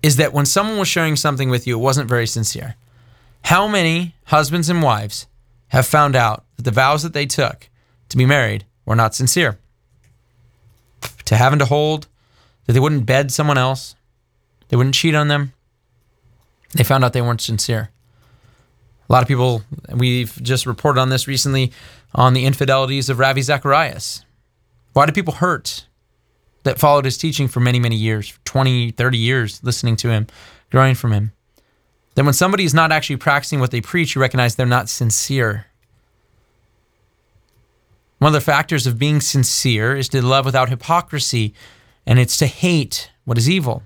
is 0.02 0.16
that 0.16 0.32
when 0.32 0.46
someone 0.46 0.78
was 0.78 0.88
sharing 0.88 1.16
something 1.16 1.48
with 1.48 1.66
you, 1.66 1.78
it 1.78 1.82
wasn't 1.82 2.08
very 2.08 2.26
sincere. 2.26 2.76
How 3.44 3.66
many 3.66 4.14
husbands 4.24 4.68
and 4.68 4.82
wives 4.82 5.26
have 5.68 5.86
found 5.86 6.16
out 6.16 6.44
that 6.56 6.64
the 6.64 6.70
vows 6.70 7.02
that 7.02 7.12
they 7.12 7.26
took 7.26 7.68
to 8.08 8.16
be 8.16 8.26
married 8.26 8.64
were 8.84 8.96
not 8.96 9.14
sincere? 9.14 9.58
To 11.24 11.36
having 11.36 11.58
to 11.60 11.64
hold, 11.64 12.08
that 12.66 12.72
they 12.72 12.80
wouldn't 12.80 13.06
bed 13.06 13.32
someone 13.32 13.58
else, 13.58 13.94
they 14.68 14.76
wouldn't 14.76 14.94
cheat 14.94 15.14
on 15.14 15.28
them. 15.28 15.52
They 16.74 16.84
found 16.84 17.04
out 17.04 17.12
they 17.12 17.22
weren't 17.22 17.40
sincere. 17.40 17.90
A 19.08 19.12
lot 19.12 19.22
of 19.22 19.28
people, 19.28 19.62
we've 19.94 20.40
just 20.42 20.66
reported 20.66 21.00
on 21.00 21.10
this 21.10 21.28
recently 21.28 21.72
on 22.14 22.32
the 22.32 22.46
infidelities 22.46 23.08
of 23.08 23.18
Ravi 23.18 23.42
Zacharias. 23.42 24.24
Why 24.92 25.06
do 25.06 25.12
people 25.12 25.34
hurt 25.34 25.86
that 26.64 26.78
followed 26.78 27.04
his 27.04 27.18
teaching 27.18 27.48
for 27.48 27.60
many, 27.60 27.78
many 27.78 27.96
years, 27.96 28.38
20, 28.44 28.92
30 28.92 29.18
years, 29.18 29.62
listening 29.62 29.96
to 29.96 30.10
him, 30.10 30.26
growing 30.70 30.94
from 30.94 31.12
him? 31.12 31.32
Then 32.14 32.24
when 32.24 32.34
somebody 32.34 32.64
is 32.64 32.74
not 32.74 32.92
actually 32.92 33.16
practicing 33.16 33.60
what 33.60 33.70
they 33.70 33.80
preach, 33.80 34.14
you 34.14 34.20
recognize 34.20 34.54
they're 34.54 34.66
not 34.66 34.88
sincere. 34.88 35.66
One 38.18 38.28
of 38.28 38.34
the 38.34 38.40
factors 38.40 38.86
of 38.86 38.98
being 38.98 39.20
sincere 39.20 39.96
is 39.96 40.08
to 40.10 40.22
love 40.22 40.44
without 40.44 40.68
hypocrisy, 40.68 41.54
and 42.06 42.18
it's 42.18 42.36
to 42.38 42.46
hate 42.46 43.10
what 43.24 43.38
is 43.38 43.48
evil. 43.48 43.82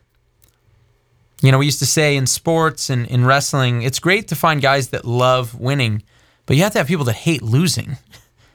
You 1.43 1.53
know, 1.53 1.59
we 1.59 1.67
used 1.67 1.79
to 1.79 1.87
say 1.87 2.17
in 2.17 2.27
sports 2.27 2.91
and 2.91 3.07
in 3.07 3.25
wrestling, 3.25 3.83
it's 3.83 3.99
great 3.99 4.29
to 4.29 4.35
find 4.35 4.61
guys 4.61 4.89
that 4.89 5.05
love 5.05 5.55
winning, 5.59 6.03
but 6.45 6.57
you 6.57 6.63
have 6.63 6.73
to 6.73 6.79
have 6.79 6.89
people 6.89 7.05
that 7.07 7.15
hate 7.15 7.43
losing. 7.43 7.97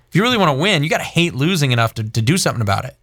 If 0.10 0.16
you 0.16 0.24
really 0.24 0.36
want 0.36 0.50
to 0.50 0.62
win, 0.62 0.84
you 0.84 0.90
got 0.90 0.98
to 0.98 1.06
hate 1.06 1.34
losing 1.34 1.72
enough 1.72 1.94
to, 1.94 2.04
to 2.04 2.22
do 2.22 2.38
something 2.38 2.62
about 2.62 2.84
it. 2.84 2.98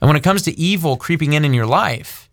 And 0.00 0.08
when 0.08 0.16
it 0.16 0.22
comes 0.22 0.42
to 0.42 0.58
evil 0.58 0.96
creeping 0.96 1.32
in 1.32 1.44
in 1.44 1.54
your 1.54 1.66
life, 1.66 2.28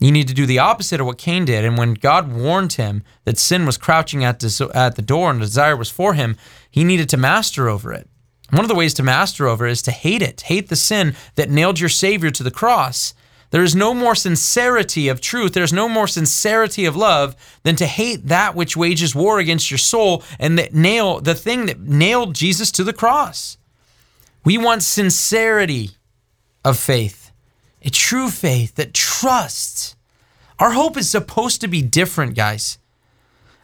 you 0.00 0.12
need 0.12 0.28
to 0.28 0.34
do 0.34 0.46
the 0.46 0.58
opposite 0.58 1.00
of 1.00 1.06
what 1.06 1.18
Cain 1.18 1.44
did. 1.44 1.64
And 1.64 1.76
when 1.76 1.94
God 1.94 2.32
warned 2.32 2.74
him 2.74 3.02
that 3.24 3.38
sin 3.38 3.66
was 3.66 3.76
crouching 3.76 4.24
at 4.24 4.40
the, 4.40 4.70
at 4.74 4.96
the 4.96 5.02
door 5.02 5.30
and 5.30 5.40
desire 5.40 5.76
was 5.76 5.90
for 5.90 6.14
him, 6.14 6.36
he 6.70 6.84
needed 6.84 7.08
to 7.10 7.16
master 7.16 7.68
over 7.68 7.92
it. 7.92 8.08
One 8.50 8.64
of 8.64 8.68
the 8.68 8.74
ways 8.74 8.94
to 8.94 9.02
master 9.02 9.46
over 9.46 9.66
is 9.66 9.82
to 9.82 9.90
hate 9.90 10.22
it, 10.22 10.42
hate 10.42 10.68
the 10.68 10.76
sin 10.76 11.14
that 11.34 11.50
nailed 11.50 11.80
your 11.80 11.90
Savior 11.90 12.30
to 12.30 12.42
the 12.42 12.50
cross. 12.50 13.12
There 13.50 13.62
is 13.62 13.74
no 13.74 13.92
more 13.92 14.14
sincerity 14.14 15.08
of 15.08 15.20
truth, 15.20 15.52
there's 15.52 15.72
no 15.72 15.88
more 15.88 16.06
sincerity 16.06 16.84
of 16.84 16.96
love 16.96 17.34
than 17.62 17.76
to 17.76 17.86
hate 17.86 18.28
that 18.28 18.54
which 18.54 18.76
wages 18.76 19.14
war 19.14 19.38
against 19.38 19.70
your 19.70 19.78
soul 19.78 20.22
and 20.38 20.58
that 20.58 20.74
nail 20.74 21.20
the 21.20 21.34
thing 21.34 21.66
that 21.66 21.80
nailed 21.80 22.34
Jesus 22.34 22.70
to 22.72 22.84
the 22.84 22.92
cross. 22.92 23.56
We 24.44 24.58
want 24.58 24.82
sincerity 24.82 25.90
of 26.64 26.78
faith, 26.78 27.30
a 27.82 27.90
true 27.90 28.30
faith 28.30 28.74
that 28.76 28.94
trusts. 28.94 29.96
Our 30.58 30.72
hope 30.72 30.96
is 30.96 31.08
supposed 31.08 31.60
to 31.60 31.68
be 31.68 31.82
different, 31.82 32.34
guys. 32.34 32.78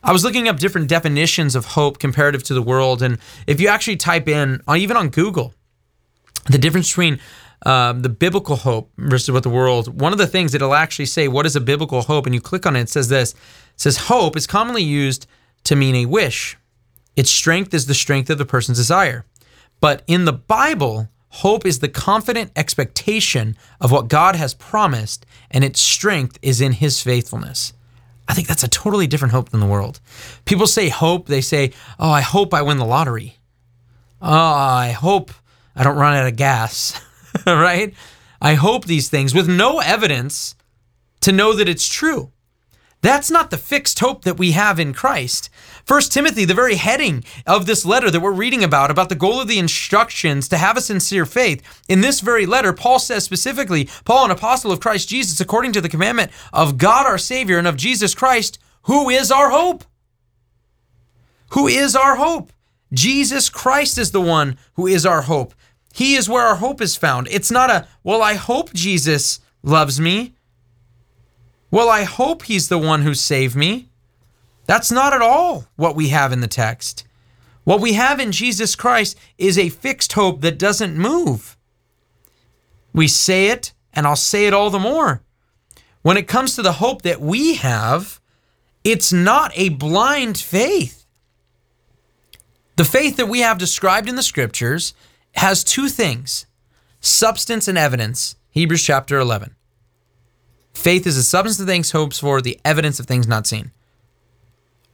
I 0.03 0.13
was 0.13 0.23
looking 0.23 0.49
up 0.49 0.59
different 0.59 0.89
definitions 0.89 1.57
of 1.57 1.65
hope 1.65 1.99
comparative 1.99 2.43
to 2.45 2.55
the 2.55 2.63
world. 2.63 3.03
And 3.03 3.19
if 3.47 3.61
you 3.61 3.69
actually 3.69 3.97
type 3.97 4.29
in, 4.29 4.61
uh, 4.69 4.77
even 4.77 4.97
on 4.97 5.09
Google, 5.09 5.55
the 6.47 6.59
difference 6.59 6.91
between 6.91 7.21
um, 7.65 8.01
the 8.01 8.11
biblical 8.11 8.57
hope 8.57 8.91
versus 8.99 9.31
what 9.31 9.43
the 9.43 9.49
world, 9.49 9.99
one 9.99 10.13
of 10.13 10.19
the 10.19 10.27
things 10.27 10.55
it'll 10.55 10.75
actually 10.75 11.07
say, 11.07 11.27
what 11.27 11.47
is 11.47 11.57
a 11.57 11.61
biblical 11.61 12.03
hope? 12.03 12.27
And 12.27 12.35
you 12.35 12.41
click 12.41 12.67
on 12.67 12.77
it, 12.77 12.83
it 12.83 12.89
says 12.91 13.09
this 13.09 13.33
it 13.33 13.39
says, 13.81 13.97
hope 13.97 14.37
is 14.37 14.47
commonly 14.47 14.83
used 14.83 15.27
to 15.65 15.75
mean 15.75 15.95
a 15.95 16.07
wish. 16.07 16.59
Its 17.17 17.31
strength 17.31 17.73
is 17.73 17.87
the 17.87 17.95
strength 17.95 18.29
of 18.29 18.39
the 18.39 18.45
person's 18.45 18.79
desire. 18.79 19.25
But 19.81 20.03
in 20.07 20.27
the 20.27 20.33
Bible, 20.33 21.09
hope 21.35 21.67
is 21.67 21.81
the 21.81 21.89
confident 21.89 22.53
expectation 22.55 23.57
of 23.81 23.91
what 23.91 24.09
God 24.09 24.37
has 24.37 24.55
promised, 24.55 25.27
and 25.51 25.65
its 25.65 25.81
strength 25.81 26.39
is 26.43 26.61
in 26.61 26.73
his 26.73 27.03
faithfulness. 27.03 27.73
I 28.29 28.35
think 28.35 28.47
that's 28.47 28.63
a 28.63 28.69
totally 28.69 29.09
different 29.09 29.35
hope 29.35 29.51
than 29.51 29.61
the 29.61 29.67
world. 29.67 30.01
People 30.45 30.69
say 30.69 30.89
hope, 30.89 31.27
they 31.27 31.41
say, 31.41 31.73
Oh, 31.99 32.11
I 32.11 32.21
hope 32.21 32.55
I 32.55 32.63
win 32.63 32.79
the 32.79 32.85
lottery. 32.85 33.37
Oh, 34.23 34.31
I 34.31 34.93
hope 34.93 35.33
I 35.75 35.83
don't 35.83 35.97
run 35.97 36.15
out 36.15 36.29
of 36.29 36.37
gas, 36.37 37.01
right? 37.47 37.93
I 38.41 38.55
hope 38.55 38.85
these 38.85 39.09
things 39.09 39.35
with 39.35 39.49
no 39.49 39.81
evidence 39.81 40.55
to 41.21 41.33
know 41.33 41.53
that 41.55 41.69
it's 41.69 41.89
true. 41.89 42.31
That's 43.03 43.31
not 43.31 43.51
the 43.51 43.59
fixed 43.59 43.99
hope 43.99 44.25
that 44.25 44.39
we 44.39 44.53
have 44.53 44.79
in 44.81 44.95
Christ. 44.95 45.51
First 45.85 46.13
Timothy, 46.13 46.45
the 46.45 46.55
very 46.55 46.77
heading 46.77 47.25
of 47.47 47.67
this 47.67 47.85
letter 47.85 48.11
that 48.11 48.21
we're 48.21 48.33
reading 48.33 48.65
about, 48.65 48.91
about 48.91 49.11
the 49.11 49.15
goal 49.15 49.41
of 49.41 49.49
the 49.49 49.59
instructions 49.59 50.49
to 50.49 50.57
have 50.57 50.77
a 50.77 50.81
sincere 50.81 51.27
faith, 51.27 51.63
in 51.89 52.01
this 52.01 52.21
very 52.21 52.47
letter, 52.47 52.73
Paul 52.73 52.99
says 52.99 53.25
specifically, 53.25 53.89
Paul, 54.05 54.25
an 54.27 54.31
apostle 54.31 54.73
of 54.73 54.81
Christ 54.81 55.09
Jesus, 55.09 55.41
according 55.41 55.73
to 55.73 55.81
the 55.81 55.89
commandment 55.89 56.33
of 56.53 56.79
God 56.79 57.05
our 57.05 57.19
Savior 57.19 57.59
and 57.59 57.67
of 57.67 57.77
Jesus 57.77 58.15
Christ, 58.15 58.59
who 58.83 59.11
is 59.11 59.31
our 59.31 59.51
hope. 59.51 59.85
Who 61.51 61.69
is 61.69 61.95
our 61.95 62.17
hope? 62.17 62.51
Jesus 62.93 63.51
Christ 63.51 63.99
is 63.99 64.11
the 64.13 64.21
one 64.21 64.57
who 64.75 64.87
is 64.87 65.05
our 65.05 65.23
hope. 65.23 65.55
He 65.93 66.15
is 66.15 66.29
where 66.29 66.45
our 66.45 66.57
hope 66.57 66.81
is 66.81 66.97
found. 66.97 67.29
It's 67.31 67.51
not 67.51 67.71
a, 67.71 67.87
well, 68.03 68.23
I 68.23 68.35
hope 68.35 68.73
Jesus 68.73 69.41
loves 69.63 70.01
me. 70.01 70.35
Well, 71.71 71.89
I 71.89 72.05
hope 72.05 72.45
he's 72.45 72.69
the 72.69 72.79
one 72.79 73.03
who 73.03 73.15
saved 73.15 73.55
me. 73.55 73.89
That's 74.67 74.91
not 74.91 75.13
at 75.13 75.23
all 75.23 75.67
what 75.77 75.97
we 75.97 76.09
have 76.09 76.33
in 76.33 76.41
the 76.41 76.49
text. 76.49 77.07
What 77.65 77.81
we 77.81 77.95
have 77.95 78.21
in 78.21 78.33
Jesus 78.33 78.77
Christ 78.77 79.19
is 79.39 79.59
a 79.59 79.71
fixed 79.71 80.13
hope 80.13 80.43
that 80.43 80.59
doesn't 80.59 80.97
move. 80.97 81.57
We 82.93 83.09
say 83.09 83.49
it, 83.49 83.73
and 83.93 84.07
I'll 84.07 84.17
say 84.17 84.47
it 84.47 84.55
all 84.55 84.71
the 84.71 84.79
more. 84.79 85.23
When 86.03 86.17
it 86.17 86.29
comes 86.29 86.55
to 86.55 86.63
the 86.63 86.75
hope 86.75 87.03
that 87.03 87.21
we 87.21 87.55
have, 87.55 88.21
it's 88.85 89.13
not 89.13 89.51
a 89.55 89.71
blind 89.71 90.37
faith. 90.39 91.07
The 92.77 92.85
faith 92.85 93.17
that 93.17 93.29
we 93.29 93.41
have 93.41 93.57
described 93.57 94.09
in 94.09 94.17
the 94.17 94.23
scriptures 94.23 94.95
has 95.37 95.65
two 95.65 95.89
things 95.89 96.47
substance 97.01 97.69
and 97.69 97.79
evidence. 97.79 98.37
Hebrews 98.51 98.83
chapter 98.83 99.19
11. 99.19 99.55
Faith 100.75 101.07
is 101.07 101.17
the 101.17 101.23
substance 101.23 101.61
of 101.61 101.67
things 101.67 101.91
hoped 101.91 102.19
for, 102.19 102.41
the 102.41 102.61
evidence 102.65 103.01
of 103.01 103.07
things 103.07 103.27
not 103.27 103.47
seen. 103.47 103.73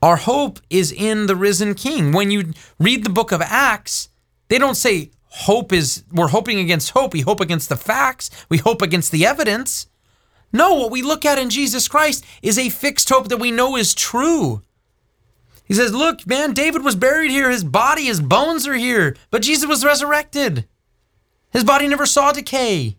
Our 0.03 0.17
hope 0.17 0.61
is 0.71 0.93
in 0.93 1.27
the 1.27 1.37
risen 1.37 1.75
King. 1.75 2.13
When 2.13 2.31
you 2.31 2.53
read 2.79 3.05
the 3.05 3.11
book 3.11 3.33
of 3.33 3.43
Acts, 3.43 4.09
they 4.49 4.59
don't 4.59 4.77
say 4.77 5.11
hope 5.25 5.73
is, 5.73 6.05
we're 6.13 6.29
hoping 6.29 6.59
against 6.59 6.91
hope. 6.91 7.13
We 7.13 7.21
hope 7.21 7.41
against 7.41 7.69
the 7.69 7.77
facts, 7.77 8.31
we 8.49 8.59
hope 8.59 8.83
against 8.83 9.13
the 9.13 9.27
evidence. 9.27 9.87
No, 10.53 10.75
what 10.75 10.91
we 10.91 11.03
look 11.03 11.25
at 11.25 11.39
in 11.39 11.51
Jesus 11.51 11.87
Christ 11.87 12.25
is 12.43 12.59
a 12.59 12.71
fixed 12.71 13.09
hope 13.09 13.29
that 13.29 13.39
we 13.39 13.51
know 13.51 13.77
is 13.77 13.95
true. 13.95 14.63
He 15.65 15.75
says, 15.75 15.95
Look, 15.95 16.27
man, 16.27 16.53
David 16.53 16.83
was 16.83 16.97
buried 16.97 17.31
here. 17.31 17.51
His 17.51 17.63
body, 17.63 18.07
his 18.07 18.21
bones 18.21 18.67
are 18.67 18.75
here, 18.75 19.17
but 19.31 19.43
Jesus 19.43 19.69
was 19.69 19.85
resurrected. 19.85 20.67
His 21.53 21.63
body 21.63 21.87
never 21.87 22.07
saw 22.07 22.33
decay. 22.33 22.97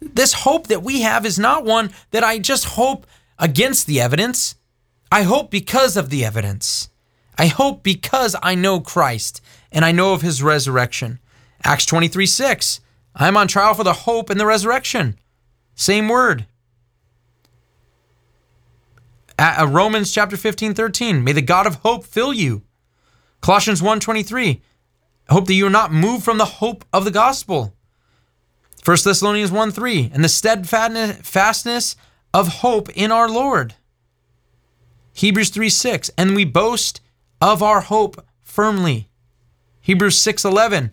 This 0.00 0.32
hope 0.32 0.66
that 0.66 0.82
we 0.82 1.02
have 1.02 1.24
is 1.24 1.38
not 1.38 1.64
one 1.64 1.92
that 2.10 2.24
I 2.24 2.38
just 2.38 2.64
hope 2.64 3.06
against 3.38 3.86
the 3.86 4.00
evidence. 4.00 4.56
I 5.12 5.24
hope 5.24 5.50
because 5.50 5.98
of 5.98 6.08
the 6.08 6.24
evidence. 6.24 6.88
I 7.36 7.48
hope 7.48 7.82
because 7.82 8.34
I 8.42 8.54
know 8.54 8.80
Christ 8.80 9.42
and 9.70 9.84
I 9.84 9.92
know 9.92 10.14
of 10.14 10.22
his 10.22 10.42
resurrection. 10.42 11.18
Acts 11.62 11.84
23 11.84 12.24
6. 12.24 12.80
I'm 13.14 13.36
on 13.36 13.46
trial 13.46 13.74
for 13.74 13.84
the 13.84 13.92
hope 13.92 14.30
and 14.30 14.40
the 14.40 14.46
resurrection. 14.46 15.18
Same 15.74 16.08
word. 16.08 16.46
Uh, 19.38 19.68
Romans 19.70 20.14
chapter 20.14 20.38
15 20.38 20.72
13. 20.72 21.22
May 21.22 21.32
the 21.32 21.42
God 21.42 21.66
of 21.66 21.74
hope 21.76 22.04
fill 22.04 22.32
you. 22.32 22.62
Colossians 23.42 23.82
1 23.82 24.00
23. 24.00 24.62
Hope 25.28 25.46
that 25.46 25.52
you 25.52 25.66
are 25.66 25.70
not 25.70 25.92
moved 25.92 26.24
from 26.24 26.38
the 26.38 26.46
hope 26.46 26.86
of 26.90 27.04
the 27.04 27.10
gospel. 27.10 27.74
1 28.82 28.96
Thessalonians 29.04 29.52
1 29.52 29.72
3, 29.72 30.10
and 30.14 30.24
the 30.24 30.28
steadfastness 30.30 31.96
of 32.32 32.48
hope 32.48 32.88
in 32.96 33.12
our 33.12 33.28
Lord. 33.28 33.74
Hebrews 35.12 35.50
3 35.50 35.68
6, 35.68 36.10
and 36.16 36.34
we 36.34 36.44
boast 36.44 37.00
of 37.40 37.62
our 37.62 37.82
hope 37.82 38.24
firmly. 38.42 39.08
Hebrews 39.80 40.18
6 40.18 40.44
11, 40.44 40.92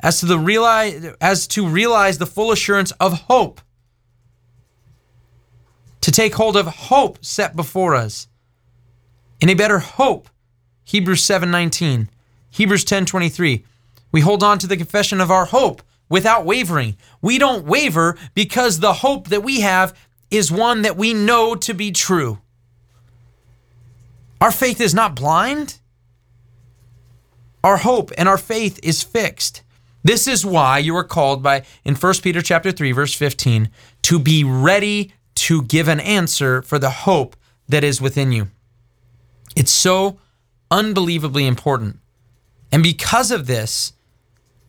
as 0.00 0.20
to 0.20 0.26
the 0.26 0.38
realize 0.38 1.14
as 1.20 1.46
to 1.48 1.66
realize 1.66 2.18
the 2.18 2.26
full 2.26 2.52
assurance 2.52 2.90
of 2.92 3.22
hope. 3.22 3.60
To 6.00 6.10
take 6.10 6.34
hold 6.34 6.56
of 6.56 6.66
hope 6.66 7.24
set 7.24 7.54
before 7.54 7.94
us. 7.94 8.26
In 9.40 9.48
a 9.48 9.54
better 9.54 9.78
hope. 9.78 10.28
Hebrews 10.84 11.22
7 11.22 11.50
19. 11.50 12.08
Hebrews 12.50 12.84
10 12.84 13.06
23. 13.06 13.64
We 14.12 14.20
hold 14.22 14.42
on 14.42 14.58
to 14.58 14.66
the 14.66 14.76
confession 14.76 15.20
of 15.20 15.30
our 15.30 15.44
hope 15.44 15.82
without 16.08 16.44
wavering. 16.44 16.96
We 17.22 17.38
don't 17.38 17.64
waver 17.64 18.18
because 18.34 18.80
the 18.80 18.94
hope 18.94 19.28
that 19.28 19.44
we 19.44 19.60
have 19.60 19.96
is 20.30 20.50
one 20.50 20.82
that 20.82 20.96
we 20.96 21.14
know 21.14 21.54
to 21.54 21.74
be 21.74 21.92
true. 21.92 22.38
Our 24.40 24.50
faith 24.50 24.80
is 24.80 24.94
not 24.94 25.14
blind. 25.16 25.78
Our 27.62 27.78
hope 27.78 28.10
and 28.16 28.28
our 28.28 28.38
faith 28.38 28.80
is 28.82 29.02
fixed. 29.02 29.62
This 30.02 30.26
is 30.26 30.46
why 30.46 30.78
you 30.78 30.96
are 30.96 31.04
called 31.04 31.42
by 31.42 31.64
in 31.84 31.94
1 31.94 32.14
Peter 32.22 32.40
chapter 32.40 32.72
3 32.72 32.92
verse 32.92 33.14
15 33.14 33.68
to 34.02 34.18
be 34.18 34.44
ready 34.44 35.12
to 35.34 35.62
give 35.62 35.88
an 35.88 36.00
answer 36.00 36.62
for 36.62 36.78
the 36.78 36.90
hope 36.90 37.36
that 37.68 37.84
is 37.84 38.00
within 38.00 38.32
you. 38.32 38.48
It's 39.54 39.70
so 39.70 40.18
unbelievably 40.70 41.46
important. 41.46 41.98
And 42.72 42.82
because 42.82 43.30
of 43.30 43.46
this, 43.46 43.92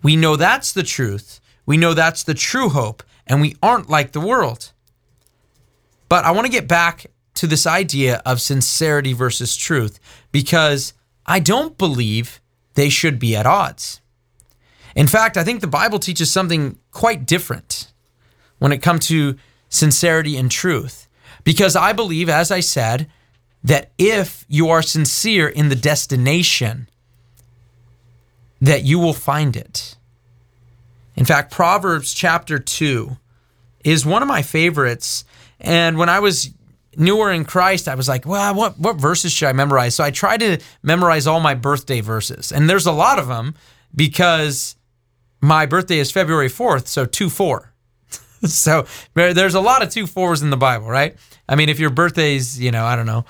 we 0.01 0.15
know 0.15 0.35
that's 0.35 0.73
the 0.73 0.83
truth. 0.83 1.39
We 1.65 1.77
know 1.77 1.93
that's 1.93 2.23
the 2.23 2.33
true 2.33 2.69
hope, 2.69 3.03
and 3.27 3.39
we 3.39 3.55
aren't 3.61 3.89
like 3.89 4.11
the 4.11 4.19
world. 4.19 4.71
But 6.09 6.25
I 6.25 6.31
want 6.31 6.45
to 6.45 6.51
get 6.51 6.67
back 6.67 7.05
to 7.35 7.47
this 7.47 7.65
idea 7.65 8.21
of 8.25 8.41
sincerity 8.41 9.13
versus 9.13 9.55
truth 9.55 9.99
because 10.31 10.93
I 11.25 11.39
don't 11.39 11.77
believe 11.77 12.41
they 12.73 12.89
should 12.89 13.19
be 13.19 13.35
at 13.35 13.45
odds. 13.45 14.01
In 14.95 15.07
fact, 15.07 15.37
I 15.37 15.43
think 15.43 15.61
the 15.61 15.67
Bible 15.67 15.99
teaches 15.99 16.31
something 16.31 16.77
quite 16.91 17.25
different 17.25 17.91
when 18.59 18.71
it 18.71 18.81
comes 18.81 19.07
to 19.07 19.37
sincerity 19.69 20.37
and 20.37 20.51
truth. 20.51 21.07
Because 21.43 21.75
I 21.75 21.93
believe, 21.93 22.29
as 22.29 22.51
I 22.51 22.59
said, 22.59 23.09
that 23.63 23.91
if 23.97 24.45
you 24.47 24.69
are 24.69 24.81
sincere 24.81 25.47
in 25.47 25.69
the 25.69 25.75
destination, 25.75 26.87
that 28.59 28.83
you 28.83 28.99
will 28.99 29.13
find 29.13 29.55
it. 29.55 29.95
In 31.15 31.25
fact, 31.25 31.51
Proverbs 31.51 32.13
chapter 32.13 32.59
2 32.59 33.17
is 33.83 34.05
one 34.05 34.21
of 34.21 34.27
my 34.27 34.41
favorites. 34.41 35.25
And 35.59 35.97
when 35.97 36.09
I 36.09 36.19
was 36.19 36.51
newer 36.97 37.31
in 37.31 37.45
Christ, 37.45 37.87
I 37.87 37.95
was 37.95 38.07
like, 38.07 38.25
well, 38.25 38.53
what, 38.53 38.79
what 38.79 38.97
verses 38.97 39.31
should 39.31 39.47
I 39.47 39.53
memorize? 39.53 39.95
So 39.95 40.03
I 40.03 40.11
tried 40.11 40.41
to 40.41 40.59
memorize 40.83 41.27
all 41.27 41.39
my 41.39 41.53
birthday 41.53 42.01
verses. 42.01 42.51
And 42.51 42.69
there's 42.69 42.85
a 42.85 42.91
lot 42.91 43.19
of 43.19 43.27
them 43.27 43.55
because 43.95 44.75
my 45.41 45.65
birthday 45.65 45.99
is 45.99 46.11
February 46.11 46.49
4th, 46.49 46.87
so 46.87 47.05
2 47.05 47.29
4. 47.29 47.71
so 48.43 48.85
there's 49.13 49.55
a 49.55 49.59
lot 49.59 49.83
of 49.83 49.89
two 49.89 50.07
fours 50.07 50.41
in 50.41 50.49
the 50.49 50.57
Bible, 50.57 50.87
right? 50.87 51.15
I 51.47 51.55
mean, 51.55 51.69
if 51.69 51.79
your 51.79 51.89
birthday's, 51.89 52.59
you 52.59 52.71
know, 52.71 52.85
I 52.85 52.95
don't 52.95 53.05
know, 53.05 53.25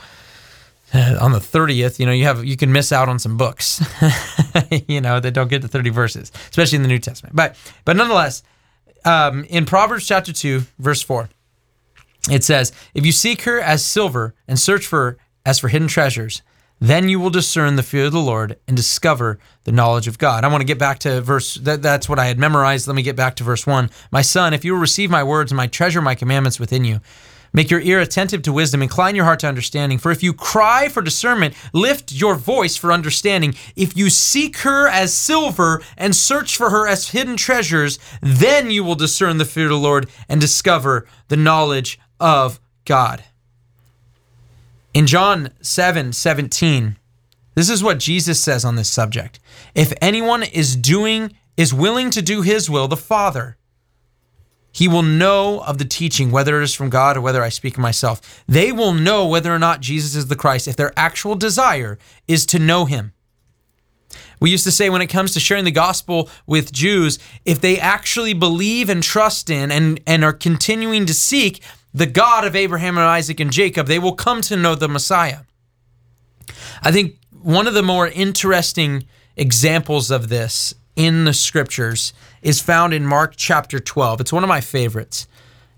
on 0.94 1.32
the 1.32 1.39
30th, 1.39 2.00
you 2.00 2.06
know, 2.06 2.12
you 2.12 2.25
have 2.25 2.46
you 2.46 2.58
can 2.58 2.72
miss 2.72 2.91
out 2.91 3.10
on 3.10 3.20
some 3.20 3.38
books, 3.38 3.84
you 4.88 5.01
know, 5.01 5.20
that 5.20 5.32
don't 5.32 5.50
get 5.50 5.62
to 5.63 5.68
30 5.68 5.89
verses, 5.89 6.32
especially 6.50 6.77
in 6.77 6.82
the 6.82 6.88
New 6.88 7.00
Testament. 7.00 7.36
But 7.36 7.56
but 7.86 7.96
nonetheless, 7.96 8.44
um, 9.03 9.44
in 9.46 9.65
Proverbs 9.65 10.06
chapter 10.06 10.32
2, 10.32 10.62
verse 10.80 11.01
4, 11.01 11.30
it 12.30 12.44
says, 12.44 12.72
If 12.94 13.06
you 13.06 13.12
seek 13.12 13.44
her 13.44 13.60
as 13.60 13.84
silver 13.84 14.36
and 14.48 14.60
search 14.60 14.86
for 14.86 15.00
her 15.00 15.18
as 15.46 15.60
for 15.60 15.70
hidden 15.70 15.88
treasures, 15.88 16.42
then 16.80 17.08
you 17.10 17.20
will 17.20 17.30
discern 17.30 17.75
the 17.75 17.84
fear 17.84 18.06
of 18.06 18.12
the 18.12 18.20
Lord 18.20 18.58
and 18.68 18.75
discover 18.75 19.38
the 19.63 19.72
knowledge 19.72 20.08
of 20.08 20.18
God. 20.18 20.44
I 20.44 20.48
want 20.48 20.62
to 20.62 20.68
get 20.68 20.80
back 20.80 20.98
to 21.00 21.22
verse, 21.22 21.56
that, 21.56 21.84
that's 21.84 22.10
what 22.10 22.18
I 22.18 22.25
had 22.25 22.40
memorized. 22.40 22.88
Let 22.88 22.96
me 22.96 23.04
get 23.04 23.16
back 23.16 23.36
to 23.36 23.44
verse 23.44 23.68
1. 23.68 23.90
My 24.12 24.24
son, 24.24 24.54
if 24.54 24.66
you 24.66 24.74
will 24.74 24.80
receive 24.80 25.12
my 25.12 25.24
words 25.24 25.51
and 25.51 25.58
my 25.58 25.68
treasure 25.68 26.01
my 26.01 26.16
commandments 26.16 26.60
within 26.60 26.84
you, 26.84 27.00
Make 27.54 27.70
your 27.70 27.82
ear 27.82 28.00
attentive 28.00 28.44
to 28.44 28.54
wisdom, 28.54 28.82
incline 28.82 29.16
your 29.16 29.25
heart 29.25 29.42
to 29.42 29.48
understanding. 29.48 29.98
For 29.98 30.12
if 30.12 30.24
you 30.24 30.34
cry 30.34 30.88
for 30.88 31.01
discernment, 31.01 31.54
lift 31.74 32.13
your 32.13 32.36
voice 32.36 32.78
for 32.78 32.94
understanding. 32.94 33.56
If 33.75 33.98
you 33.98 34.10
seek 34.10 34.60
her 34.60 34.88
as 34.88 35.13
silver 35.13 35.82
and 35.98 36.16
search 36.16 36.56
for 36.56 36.70
her 36.70 36.88
as 36.88 37.10
hidden 37.10 37.36
treasures, 37.36 38.00
then 38.22 38.72
you 38.72 38.84
will 38.84 38.96
discern 38.96 39.38
the 39.38 39.46
fear 39.46 39.66
of 39.66 39.72
the 39.72 39.78
Lord 39.78 40.10
and 40.30 40.40
discover 40.40 41.06
the 41.28 41.36
knowledge 41.36 42.00
of 42.22 42.60
God. 42.86 43.24
In 44.94 45.08
John 45.08 45.51
7 45.62 46.13
17, 46.13 46.98
this 47.56 47.70
is 47.70 47.84
what 47.84 48.00
Jesus 48.00 48.42
says 48.42 48.63
on 48.63 48.75
this 48.75 48.90
subject. 48.90 49.40
If 49.75 49.94
anyone 50.01 50.44
is 50.44 50.75
doing, 50.75 51.36
is 51.58 51.74
willing 51.74 52.12
to 52.12 52.22
do 52.22 52.42
his 52.42 52.70
will, 52.70 52.88
the 52.88 52.98
Father, 52.98 53.58
he 54.72 54.88
will 54.88 55.04
know 55.04 55.60
of 55.62 55.78
the 55.78 55.86
teaching, 55.86 56.32
whether 56.32 56.60
it 56.60 56.63
is 56.63 56.74
from 56.74 56.90
God 56.90 57.18
or 57.18 57.22
whether 57.22 57.44
I 57.44 57.50
speak 57.50 57.78
myself. 57.78 58.44
They 58.48 58.72
will 58.72 58.94
know 58.94 59.28
whether 59.28 59.54
or 59.54 59.60
not 59.60 59.82
Jesus 59.82 60.16
is 60.16 60.28
the 60.28 60.36
Christ 60.36 60.68
if 60.68 60.78
their 60.78 60.94
actual 60.96 61.36
desire 61.36 61.98
is 62.27 62.46
to 62.48 62.60
know 62.60 62.86
him. 62.86 63.14
We 64.40 64.50
used 64.50 64.64
to 64.64 64.72
say 64.72 64.90
when 64.90 65.01
it 65.01 65.07
comes 65.07 65.34
to 65.34 65.40
sharing 65.40 65.66
the 65.66 65.72
gospel 65.72 66.29
with 66.48 66.72
Jews, 66.72 67.20
if 67.46 67.62
they 67.62 67.79
actually 67.79 68.34
believe 68.34 68.90
and 68.90 69.03
trust 69.03 69.50
in 69.50 69.72
and, 69.72 70.00
and 70.07 70.24
are 70.24 70.34
continuing 70.34 71.05
to 71.05 71.14
seek 71.14 71.62
the 71.94 72.06
God 72.06 72.46
of 72.46 72.56
Abraham 72.56 72.98
and 72.98 73.06
Isaac 73.06 73.40
and 73.40 73.51
Jacob, 73.51 73.88
they 73.88 74.00
will 74.00 74.16
come 74.16 74.42
to 74.42 74.56
know 74.56 74.75
the 74.75 74.88
Messiah. 74.88 75.40
I 76.84 76.92
think 76.92 77.18
one 77.42 77.68
of 77.68 77.74
the 77.74 77.84
more 77.84 78.08
interesting 78.08 79.06
examples 79.36 80.12
of 80.12 80.30
this 80.30 80.74
in 80.96 81.25
the 81.25 81.34
scriptures 81.34 82.14
is 82.42 82.62
found 82.62 82.94
in 82.94 83.06
Mark 83.06 83.36
chapter 83.36 83.80
12. 83.80 84.22
It's 84.22 84.34
one 84.34 84.44
of 84.44 84.50
my 84.50 84.62
favorites. 84.62 85.27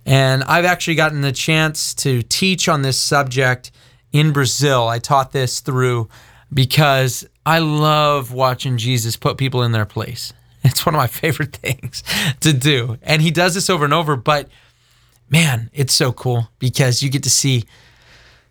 And 0.06 0.44
I've 0.44 0.66
actually 0.66 0.96
gotten 0.96 1.22
the 1.22 1.32
chance 1.32 1.94
to 1.96 2.22
teach 2.24 2.68
on 2.68 2.82
this 2.82 3.00
subject 3.00 3.72
in 4.12 4.34
Brazil. 4.34 4.88
I 4.88 5.00
taught 5.00 5.32
this 5.32 5.60
through 5.62 6.10
because 6.54 7.26
I 7.46 7.60
love 7.60 8.32
watching 8.32 8.78
Jesus 8.78 9.16
put 9.16 9.38
people 9.38 9.64
in 9.64 9.72
their 9.72 9.86
place. 9.86 10.34
It's 10.66 10.86
one 10.86 10.96
of 10.96 11.00
my 11.00 11.08
favorite 11.22 11.54
things 11.54 12.04
to 12.40 12.54
do. 12.54 12.98
And 13.02 13.22
he 13.22 13.32
does 13.32 13.54
this 13.54 13.70
over 13.70 13.84
and 13.84 13.94
over, 13.94 14.16
but 14.16 14.48
man, 15.30 15.70
it's 15.74 15.94
so 15.94 16.12
cool 16.12 16.50
because 16.60 17.02
you 17.02 17.10
get 17.10 17.24
to 17.24 17.30
see 17.30 17.66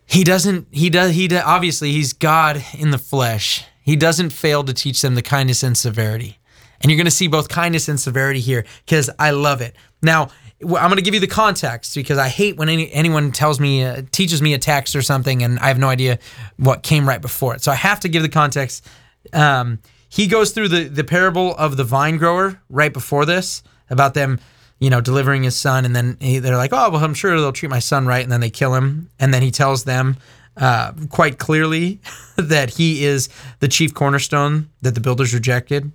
he 0.05 0.23
doesn't 0.23 0.67
he 0.71 0.89
does 0.89 1.11
he 1.11 1.27
does, 1.27 1.43
obviously 1.45 1.91
he's 1.91 2.13
God 2.13 2.63
in 2.73 2.91
the 2.91 2.97
flesh. 2.97 3.65
He 3.81 3.95
doesn't 3.95 4.31
fail 4.31 4.63
to 4.63 4.73
teach 4.73 5.01
them 5.01 5.15
the 5.15 5.21
kindness 5.21 5.63
and 5.63 5.77
severity. 5.77 6.39
And 6.81 6.91
you're 6.91 6.97
going 6.97 7.05
to 7.05 7.11
see 7.11 7.27
both 7.27 7.47
kindness 7.47 7.87
and 7.87 7.99
severity 7.99 8.41
here 8.41 8.65
because 8.85 9.09
I 9.17 9.31
love 9.31 9.61
it. 9.61 9.75
Now, 10.01 10.29
I'm 10.61 10.69
going 10.69 10.95
to 10.95 11.01
give 11.01 11.13
you 11.13 11.19
the 11.19 11.27
context 11.27 11.95
because 11.95 12.17
I 12.17 12.27
hate 12.27 12.57
when 12.57 12.69
any, 12.69 12.91
anyone 12.91 13.31
tells 13.31 13.59
me, 13.59 13.83
uh, 13.83 14.01
teaches 14.11 14.41
me 14.41 14.53
a 14.53 14.57
text 14.57 14.95
or 14.95 15.01
something, 15.01 15.43
and 15.43 15.59
I 15.59 15.67
have 15.67 15.79
no 15.79 15.89
idea 15.89 16.19
what 16.57 16.83
came 16.83 17.07
right 17.07 17.21
before 17.21 17.55
it. 17.55 17.61
So 17.61 17.71
I 17.71 17.75
have 17.75 17.99
to 18.01 18.09
give 18.09 18.21
the 18.21 18.29
context. 18.29 18.85
Um, 19.31 19.79
he 20.09 20.27
goes 20.27 20.51
through 20.51 20.69
the, 20.69 20.83
the 20.85 21.03
parable 21.03 21.55
of 21.55 21.75
the 21.75 21.83
vine 21.83 22.17
grower 22.17 22.61
right 22.69 22.93
before 22.93 23.25
this 23.25 23.63
about 23.89 24.13
them, 24.13 24.39
you 24.79 24.89
know, 24.89 25.01
delivering 25.01 25.43
his 25.43 25.55
son. 25.55 25.85
And 25.85 25.95
then 25.95 26.17
he, 26.19 26.39
they're 26.39 26.57
like, 26.57 26.73
oh, 26.73 26.89
well, 26.89 27.03
I'm 27.03 27.13
sure 27.13 27.39
they'll 27.39 27.53
treat 27.53 27.69
my 27.69 27.79
son 27.79 28.05
right. 28.05 28.23
And 28.23 28.31
then 28.31 28.41
they 28.41 28.49
kill 28.49 28.73
him. 28.73 29.09
And 29.19 29.33
then 29.33 29.41
he 29.41 29.51
tells 29.51 29.83
them 29.83 30.17
uh, 30.57 30.91
quite 31.09 31.37
clearly 31.37 31.99
that 32.35 32.71
he 32.71 33.05
is 33.05 33.29
the 33.59 33.67
chief 33.67 33.93
cornerstone 33.93 34.69
that 34.81 34.95
the 34.95 35.01
builders 35.01 35.33
rejected. 35.33 35.91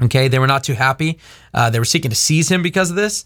Okay, 0.00 0.28
they 0.28 0.38
were 0.38 0.46
not 0.46 0.64
too 0.64 0.74
happy. 0.74 1.18
Uh, 1.52 1.70
they 1.70 1.78
were 1.78 1.84
seeking 1.84 2.10
to 2.10 2.16
seize 2.16 2.50
him 2.50 2.62
because 2.62 2.90
of 2.90 2.96
this. 2.96 3.24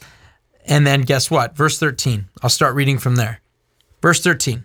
And 0.64 0.86
then 0.86 1.02
guess 1.02 1.30
what? 1.30 1.56
Verse 1.56 1.78
13. 1.78 2.28
I'll 2.42 2.50
start 2.50 2.74
reading 2.74 2.98
from 2.98 3.16
there. 3.16 3.40
Verse 4.00 4.22
13. 4.22 4.64